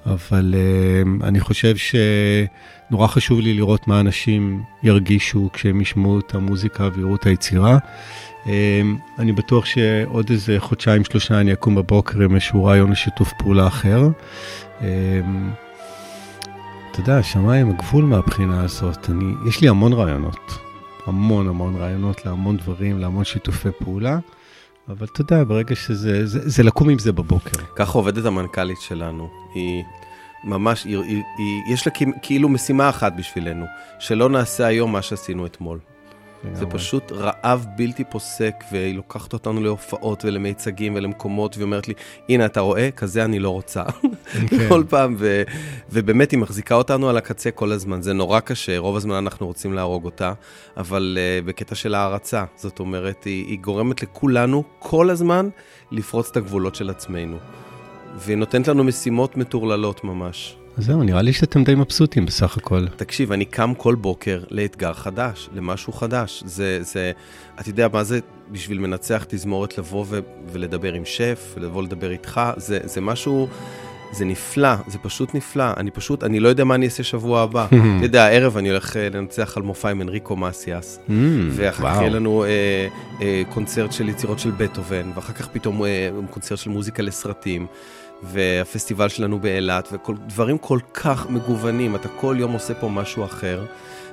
אבל 0.07 0.55
אה, 0.57 1.29
אני 1.29 1.41
חושב 1.41 1.75
שנורא 1.77 3.07
חשוב 3.07 3.41
לי 3.41 3.55
לראות 3.55 3.89
מה 3.89 4.01
אנשים 4.01 4.63
ירגישו 4.83 5.49
כשהם 5.53 5.81
ישמעו 5.81 6.19
את 6.19 6.35
המוזיקה 6.35 6.89
ויראו 6.95 7.15
את 7.15 7.27
היצירה. 7.27 7.79
אה, 8.47 8.83
אני 9.19 9.33
בטוח 9.33 9.65
שעוד 9.65 10.31
איזה 10.31 10.57
חודשיים, 10.59 11.05
שלושה 11.05 11.41
אני 11.41 11.53
אקום 11.53 11.75
בבוקר 11.75 12.21
עם 12.21 12.35
איזשהו 12.35 12.65
רעיון 12.65 12.93
לשיתוף 12.93 13.33
פעולה 13.39 13.67
אחר. 13.67 14.09
אה, 14.83 15.21
אתה 16.91 17.01
יודע, 17.01 17.23
שמיים 17.23 17.71
הגבול 17.71 18.05
מהבחינה 18.05 18.65
הזאת. 18.65 19.11
אני, 19.11 19.35
יש 19.49 19.61
לי 19.61 19.69
המון 19.69 19.93
רעיונות. 19.93 20.59
המון 21.07 21.49
המון 21.49 21.77
רעיונות 21.77 22.27
להמון 22.27 22.57
דברים, 22.57 22.99
להמון 22.99 23.25
שיתופי 23.25 23.69
פעולה. 23.79 24.19
אבל 24.89 25.07
אתה 25.13 25.21
יודע, 25.21 25.45
ברגע 25.45 25.75
שזה, 25.75 26.27
זה, 26.27 26.49
זה 26.49 26.63
לקום 26.63 26.89
עם 26.89 26.99
זה 26.99 27.13
בבוקר. 27.13 27.65
ככה 27.77 27.99
עובדת 27.99 28.25
המנכ"לית 28.25 28.81
שלנו. 28.81 29.29
היא 29.55 29.85
ממש, 30.45 30.85
היא, 30.85 30.99
היא, 30.99 31.23
היא, 31.39 31.75
יש 31.75 31.87
לה 31.87 31.93
כאילו 32.23 32.49
משימה 32.49 32.89
אחת 32.89 33.13
בשבילנו, 33.19 33.65
שלא 33.99 34.29
נעשה 34.29 34.67
היום 34.67 34.93
מה 34.93 35.03
שעשינו 35.03 35.47
אתמול. 35.47 35.79
זה 36.53 36.67
פשוט 36.67 37.13
רעב 37.13 37.67
בלתי 37.77 38.05
פוסק, 38.05 38.55
והיא 38.73 38.97
לוקחת 38.97 39.33
אותנו 39.33 39.61
להופעות 39.61 40.25
ולמיצגים 40.25 40.95
ולמקומות, 40.95 41.57
והיא 41.57 41.65
אומרת 41.65 41.89
לי, 41.89 41.95
הנה, 42.29 42.47
אתה 42.47 42.61
רואה? 42.61 42.91
כזה 42.91 43.25
אני 43.25 43.39
לא 43.39 43.51
רוצה. 43.51 43.85
כן. 44.49 44.59
כל 44.69 44.85
פעם, 44.89 45.17
ו, 45.19 45.43
ובאמת 45.91 46.31
היא 46.31 46.39
מחזיקה 46.39 46.75
אותנו 46.75 47.09
על 47.09 47.17
הקצה 47.17 47.51
כל 47.51 47.73
הזמן. 47.73 48.03
זה 48.03 48.13
נורא 48.13 48.41
קשה, 48.41 48.79
רוב 48.79 48.97
הזמן 48.97 49.15
אנחנו 49.15 49.47
רוצים 49.47 49.73
להרוג 49.73 50.05
אותה, 50.05 50.33
אבל 50.77 51.19
uh, 51.19 51.47
בקטע 51.47 51.75
של 51.75 51.95
הערצה. 51.95 52.45
זאת 52.57 52.79
אומרת, 52.81 53.25
היא, 53.25 53.47
היא 53.47 53.59
גורמת 53.59 54.03
לכולנו 54.03 54.65
כל 54.79 55.11
הזמן 55.11 55.49
לפרוץ 55.91 56.29
את 56.31 56.37
הגבולות 56.37 56.75
של 56.75 56.91
עצמנו. 56.91 57.37
והיא 58.17 58.37
נותנת 58.37 58.69
לנו 58.69 58.85
משימות 58.85 59.37
מטורללות 59.37 60.05
ממש. 60.05 60.60
זהו, 60.81 61.03
נראה 61.03 61.23
לי 61.23 61.33
שאתם 61.33 61.65
די 61.65 61.75
מבסוטים 61.75 62.27
בסך 62.27 62.57
הכל. 62.57 62.87
תקשיב, 62.97 63.33
אני 63.33 63.45
קם 63.45 63.73
כל 63.77 63.95
בוקר 63.95 64.41
לאתגר 64.51 64.93
חדש, 64.93 65.49
למשהו 65.55 65.93
חדש. 65.93 66.43
זה, 66.47 66.79
זה, 66.83 67.13
אתה 67.61 67.69
יודע 67.69 67.89
מה 67.93 68.05
זה 68.05 68.21
בשביל 68.53 68.79
מנצח 68.79 69.25
תזמורת 69.29 69.79
לבוא 69.79 70.05
ו, 70.09 70.21
ולדבר 70.53 70.93
עם 70.93 71.05
שף, 71.05 71.55
ולבוא 71.55 71.83
לדבר 71.83 72.11
איתך, 72.11 72.41
זה, 72.57 72.79
זה 72.85 73.01
משהו 73.01 73.49
זה 74.13 74.25
נפלא, 74.25 74.75
זה 74.87 74.99
פשוט 74.99 75.35
נפלא. 75.35 75.65
אני 75.77 75.91
פשוט, 75.91 76.25
אני 76.25 76.41
לא 76.41 76.49
יודע 76.49 76.65
מה 76.65 76.75
אני 76.75 76.85
אעשה 76.85 77.03
שבוע 77.03 77.41
הבא. 77.41 77.67
אתה 77.67 78.05
יודע, 78.05 78.25
הערב 78.25 78.57
אני 78.57 78.71
הולך 78.71 78.97
אה, 78.97 79.09
לנצח 79.15 79.57
על 79.57 79.63
מופע 79.63 79.91
עם 79.91 80.03
אנריקו 80.03 80.37
מסיאס, 80.37 80.99
Mm, 81.09 81.13
ואחר 81.51 81.91
כך. 81.91 81.97
יהיה 82.01 82.11
לנו 82.11 82.45
אה, 82.45 82.89
אה, 83.23 83.43
קונצרט 83.49 83.93
של 83.93 84.09
יצירות 84.09 84.39
של 84.39 84.51
בטהובן, 84.51 85.11
ואחר 85.15 85.33
כך 85.33 85.49
פתאום 85.49 85.85
אה, 85.85 86.11
קונצרט 86.31 86.59
של 86.59 86.71
מוזיקה 86.71 87.03
לסרטים, 87.03 87.67
והפסטיבל 88.23 89.09
שלנו 89.09 89.41
באילת, 89.41 89.93
ודברים 89.93 90.59
כל 90.59 90.79
כך 90.95 91.31
מגוונים, 91.31 91.97
אתה 91.97 92.09
כל 92.09 92.37
יום 92.39 92.53
עושה 92.53 92.75
פה 92.75 92.89
משהו 92.89 93.25
אחר, 93.25 93.65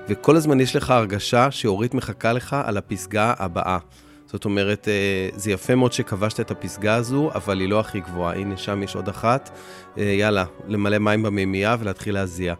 וכל 0.09 0.35
הזמן 0.35 0.59
יש 0.59 0.75
לך 0.75 0.91
הרגשה 0.91 1.51
שאורית 1.51 1.93
מחכה 1.93 2.33
לך 2.33 2.55
על 2.65 2.77
הפסגה 2.77 3.33
הבאה. 3.37 3.77
זאת 4.25 4.45
אומרת, 4.45 4.87
אה, 4.87 5.29
זה 5.35 5.51
יפה 5.51 5.75
מאוד 5.75 5.93
שכבשת 5.93 6.39
את 6.39 6.51
הפסגה 6.51 6.95
הזו, 6.95 7.31
אבל 7.35 7.59
היא 7.59 7.69
לא 7.69 7.79
הכי 7.79 7.99
גבוהה. 7.99 8.35
הנה, 8.35 8.57
שם 8.57 8.83
יש 8.83 8.95
עוד 8.95 9.09
אחת. 9.09 9.49
אה, 9.97 10.03
יאללה, 10.03 10.45
למלא 10.67 10.97
מים 10.97 11.23
במימייה 11.23 11.75
ולהתחיל 11.79 12.13
להזיע. 12.13 12.53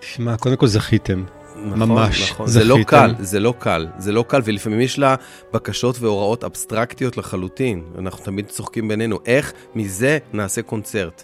שמע, 0.00 0.36
קודם 0.36 0.56
כל 0.56 0.66
זכיתם. 0.66 1.24
נכון, 1.66 1.88
ממש, 1.88 2.32
נכון. 2.32 2.46
זה 2.46 2.64
לא. 2.64 2.78
קל, 2.86 3.14
זה 3.18 3.40
לא 3.40 3.54
קל, 3.58 3.86
זה 3.98 4.12
לא 4.12 4.24
קל, 4.28 4.40
ולפעמים 4.44 4.80
יש 4.80 4.98
לה 4.98 5.14
בקשות 5.52 5.96
והוראות 6.00 6.44
אבסטרקטיות 6.44 7.16
לחלוטין. 7.16 7.82
אנחנו 7.98 8.24
תמיד 8.24 8.46
צוחקים 8.46 8.88
בינינו, 8.88 9.18
איך 9.26 9.52
מזה 9.74 10.18
נעשה 10.32 10.62
קונצרט? 10.62 11.22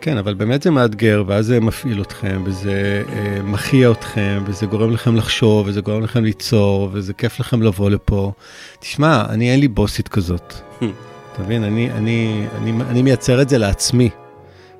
כן, 0.00 0.16
אבל 0.16 0.34
באמת 0.34 0.62
זה 0.62 0.70
מאתגר, 0.70 1.24
ואז 1.26 1.46
זה 1.46 1.60
מפעיל 1.60 2.02
אתכם, 2.02 2.42
וזה 2.44 3.02
אה, 3.12 3.42
מכריע 3.42 3.90
אתכם, 3.90 4.42
וזה 4.46 4.66
גורם 4.66 4.90
לכם 4.90 5.16
לחשוב, 5.16 5.66
וזה 5.66 5.80
גורם 5.80 6.02
לכם 6.02 6.24
ליצור, 6.24 6.90
וזה 6.92 7.12
כיף 7.12 7.40
לכם 7.40 7.62
לבוא 7.62 7.90
לפה. 7.90 8.32
תשמע, 8.80 9.24
אני 9.28 9.52
אין 9.52 9.60
לי 9.60 9.68
בוסית 9.68 10.08
כזאת. 10.08 10.54
אתה 11.32 11.42
מבין? 11.42 11.64
אני, 11.64 11.90
אני, 11.90 12.46
אני, 12.58 12.72
אני 12.90 13.02
מייצר 13.02 13.42
את 13.42 13.48
זה 13.48 13.58
לעצמי. 13.58 14.10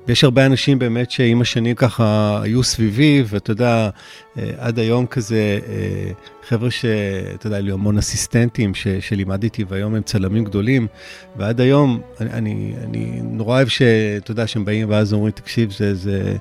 ויש 0.07 0.23
הרבה 0.23 0.45
אנשים 0.45 0.79
באמת 0.79 1.11
שעם 1.11 1.41
השנים 1.41 1.75
ככה 1.75 2.39
היו 2.43 2.63
סביבי, 2.63 3.23
ואתה 3.27 3.51
יודע, 3.51 3.89
אה, 4.37 4.49
עד 4.57 4.79
היום 4.79 5.05
כזה, 5.05 5.59
אה, 5.67 6.11
חבר'ה 6.47 6.71
שאתה 6.71 7.47
יודע, 7.47 7.57
היו 7.57 7.65
לי 7.65 7.71
המון 7.71 7.97
אסיסטנטים 7.97 8.75
ש, 8.75 8.87
שלימדתי, 8.87 9.65
והיום 9.67 9.95
הם 9.95 10.01
צלמים 10.01 10.43
גדולים, 10.43 10.87
ועד 11.35 11.61
היום, 11.61 12.01
אני, 12.21 12.33
אני, 12.33 12.73
אני 12.83 13.19
נורא 13.23 13.55
אוהב 13.55 13.67
שאתה 13.67 14.31
יודע, 14.31 14.47
שהם 14.47 14.65
באים 14.65 14.89
ואז 14.89 15.13
אומרים, 15.13 15.31
תקשיב, 15.31 15.71
זה, 15.71 15.95
זה 15.95 16.35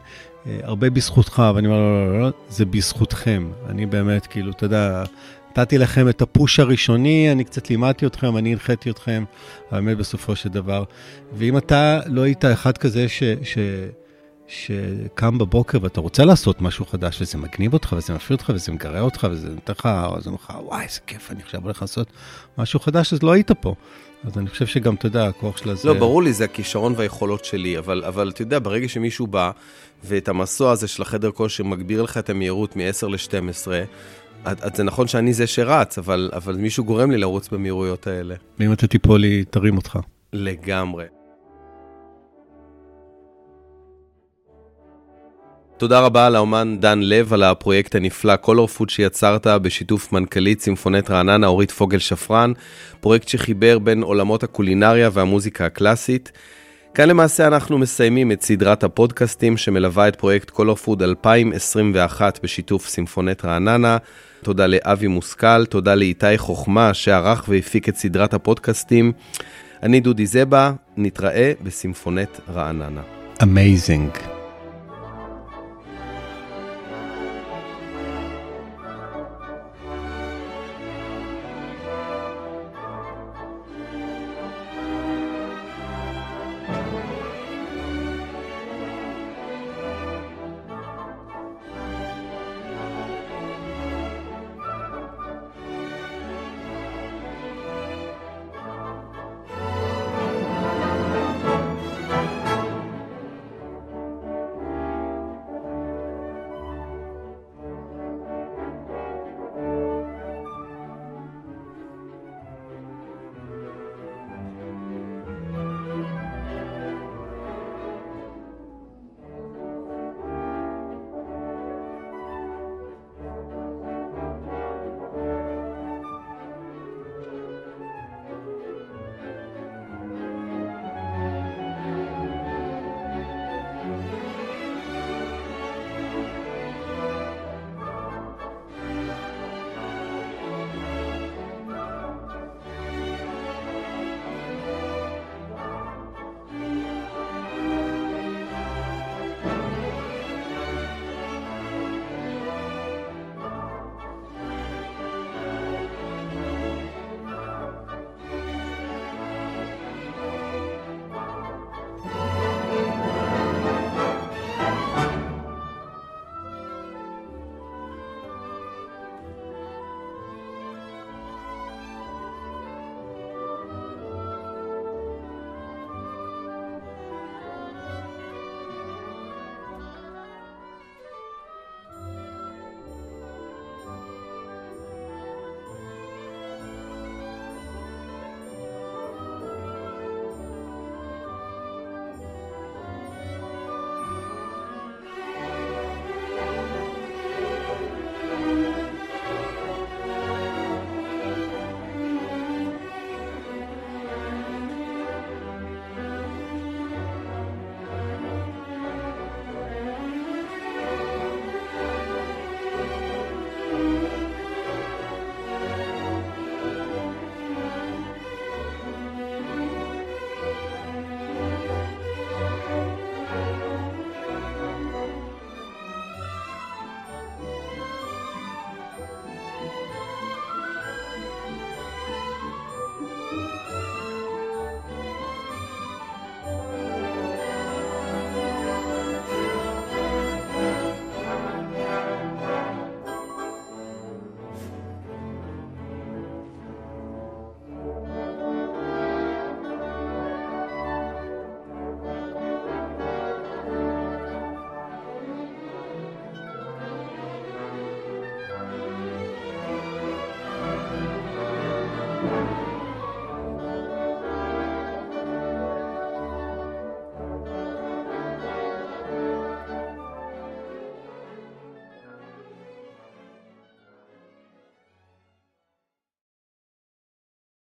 אה, 0.47 0.59
הרבה 0.63 0.91
בזכותך, 0.91 1.43
ואני 1.55 1.67
אומר, 1.67 1.79
לא, 1.79 2.07
לא, 2.07 2.13
לא, 2.13 2.21
לא, 2.21 2.31
זה 2.49 2.65
בזכותכם. 2.65 3.51
אני 3.69 3.87
באמת, 3.87 4.27
כאילו, 4.27 4.51
אתה 4.51 4.65
יודע, 4.65 5.05
נתתי 5.51 5.79
לכם 5.79 6.09
את 6.09 6.23
הפוש 6.23 6.61
הראשוני, 6.61 7.33
אני 7.33 7.45
קצת 7.45 7.71
לימדתי 7.71 8.07
אתכם, 8.07 8.37
אני 8.37 8.53
הנחיתי 8.53 8.91
אתכם, 8.91 9.25
האמת 9.71 9.97
בסופו 9.97 10.37
של 10.37 10.49
דבר. 10.49 10.85
ואם 11.33 11.59
אתה 11.59 12.01
לא 12.07 12.23
היית 12.23 12.45
אחד 12.45 12.79
כזה 12.79 13.09
ש, 13.09 13.23
ש, 13.43 13.59
שקם 14.49 15.39
בבוקר 15.39 15.79
ואתה 15.83 16.01
רוצה 16.01 16.25
לעשות 16.25 16.63
משהו 16.63 16.87
חדש, 16.87 17.23
וזה 17.23 17.39
מגניב 17.39 17.73
אותך, 17.73 17.95
וזה 17.99 18.15
מפעיל 18.15 18.37
אותך, 18.39 18.53
וזה 18.55 18.73
מגרה 18.73 19.01
אותך, 19.01 19.27
וזה 19.31 19.49
נותן 19.49 19.73
לך, 19.73 19.87
אז 19.87 20.27
אומר 20.27 20.39
לך, 20.45 20.53
וואי, 20.65 20.85
איזה 20.85 21.01
כיף, 21.07 21.31
אני 21.31 21.43
עכשיו 21.43 21.63
הולך 21.63 21.83
לעשות 21.83 22.09
משהו 22.59 22.81
חדש, 22.81 23.13
אז 23.13 23.23
לא 23.23 23.33
היית 23.33 23.51
פה. 23.53 23.75
אז 24.25 24.39
אני 24.39 24.49
חושב 24.49 24.67
שגם, 24.67 24.95
אתה 24.95 25.07
יודע, 25.07 25.27
הכוח 25.27 25.57
שלה 25.57 25.75
זה... 25.75 25.89
לא, 25.89 25.95
ברור 25.95 26.23
לי, 26.23 26.33
זה 26.33 26.45
הכישרון 26.45 26.95
והיכולות 26.97 27.45
שלי, 27.45 27.79
אבל, 27.79 28.05
אבל 28.05 28.31
אתה 28.31 28.43
יודע, 28.43 28.59
ברגע 28.59 28.89
שמישהו 28.89 29.27
בא, 29.27 29.51
ואת 30.05 30.29
המסוע 30.29 30.73
הזה 30.73 30.89
של 30.89 31.03
החדר 31.03 31.31
כושר 31.31 31.65
מגביר 31.65 32.03
לך 32.03 32.19
את 32.19 32.31
המהירות 32.31 32.77
מ-10 32.77 33.07
ל-12, 33.07 33.69
אז 34.45 34.71
זה 34.75 34.85
נכון 34.85 35.09
שאני 35.09 35.33
זה 35.33 35.47
שרץ, 35.47 35.99
אבל, 35.99 36.31
אבל 36.33 36.55
מישהו 36.57 36.85
גורם 36.85 37.11
לי 37.11 37.19
לרוץ 37.19 37.49
במהירויות 37.49 38.07
האלה. 38.07 38.35
ואם 38.59 38.73
אתה 38.73 38.87
תיפול 38.87 39.21
לי, 39.21 39.45
תרים 39.45 39.77
אותך. 39.77 39.99
לגמרי. 40.33 41.05
תודה 45.77 46.01
רבה 46.01 46.31
לאומן 46.31 46.77
דן 46.81 47.01
לב 47.03 47.33
על 47.33 47.43
הפרויקט 47.43 47.95
הנפלא 47.95 48.35
Color 48.45 48.79
Food 48.79 48.89
שיצרת 48.89 49.47
בשיתוף 49.47 50.13
מנכ"לית 50.13 50.59
צימפונט 50.59 51.11
רעננה 51.11 51.47
אורית 51.47 51.71
פוגל 51.71 51.99
שפרן, 51.99 52.53
פרויקט 53.01 53.29
שחיבר 53.29 53.79
בין 53.79 54.03
עולמות 54.03 54.43
הקולינריה 54.43 55.11
והמוזיקה 55.13 55.67
הקלאסית. 55.67 56.33
כאן 56.95 57.09
למעשה 57.09 57.47
אנחנו 57.47 57.79
מסיימים 57.79 58.33
את 58.33 58.43
סדרת 58.43 58.85
הפודקאסטים 58.85 59.57
שמלווה 59.57 60.09
את 60.09 60.17
פרויקט 60.17 60.51
Color 60.51 60.87
Food 60.87 61.03
2021 61.03 62.41
בשיתוף 62.43 62.89
סימפונט 62.89 63.45
רעננה. 63.45 63.97
תודה 64.43 64.67
לאבי 64.67 65.07
מושכל, 65.07 65.67
תודה 65.67 65.95
לאיתי 65.95 66.39
חוכמה 66.39 66.95
שערך 66.95 67.45
והפיק 67.49 67.89
את 67.89 67.97
סדרת 67.97 68.35
הפודקאסטים. 68.35 69.13
אני 69.83 70.01
דודי 70.01 70.27
זבה, 70.27 70.73
נתראה 70.97 71.53
בסימפונט 71.63 72.41
רעננה. 72.55 73.03
Amazing. 73.43 74.40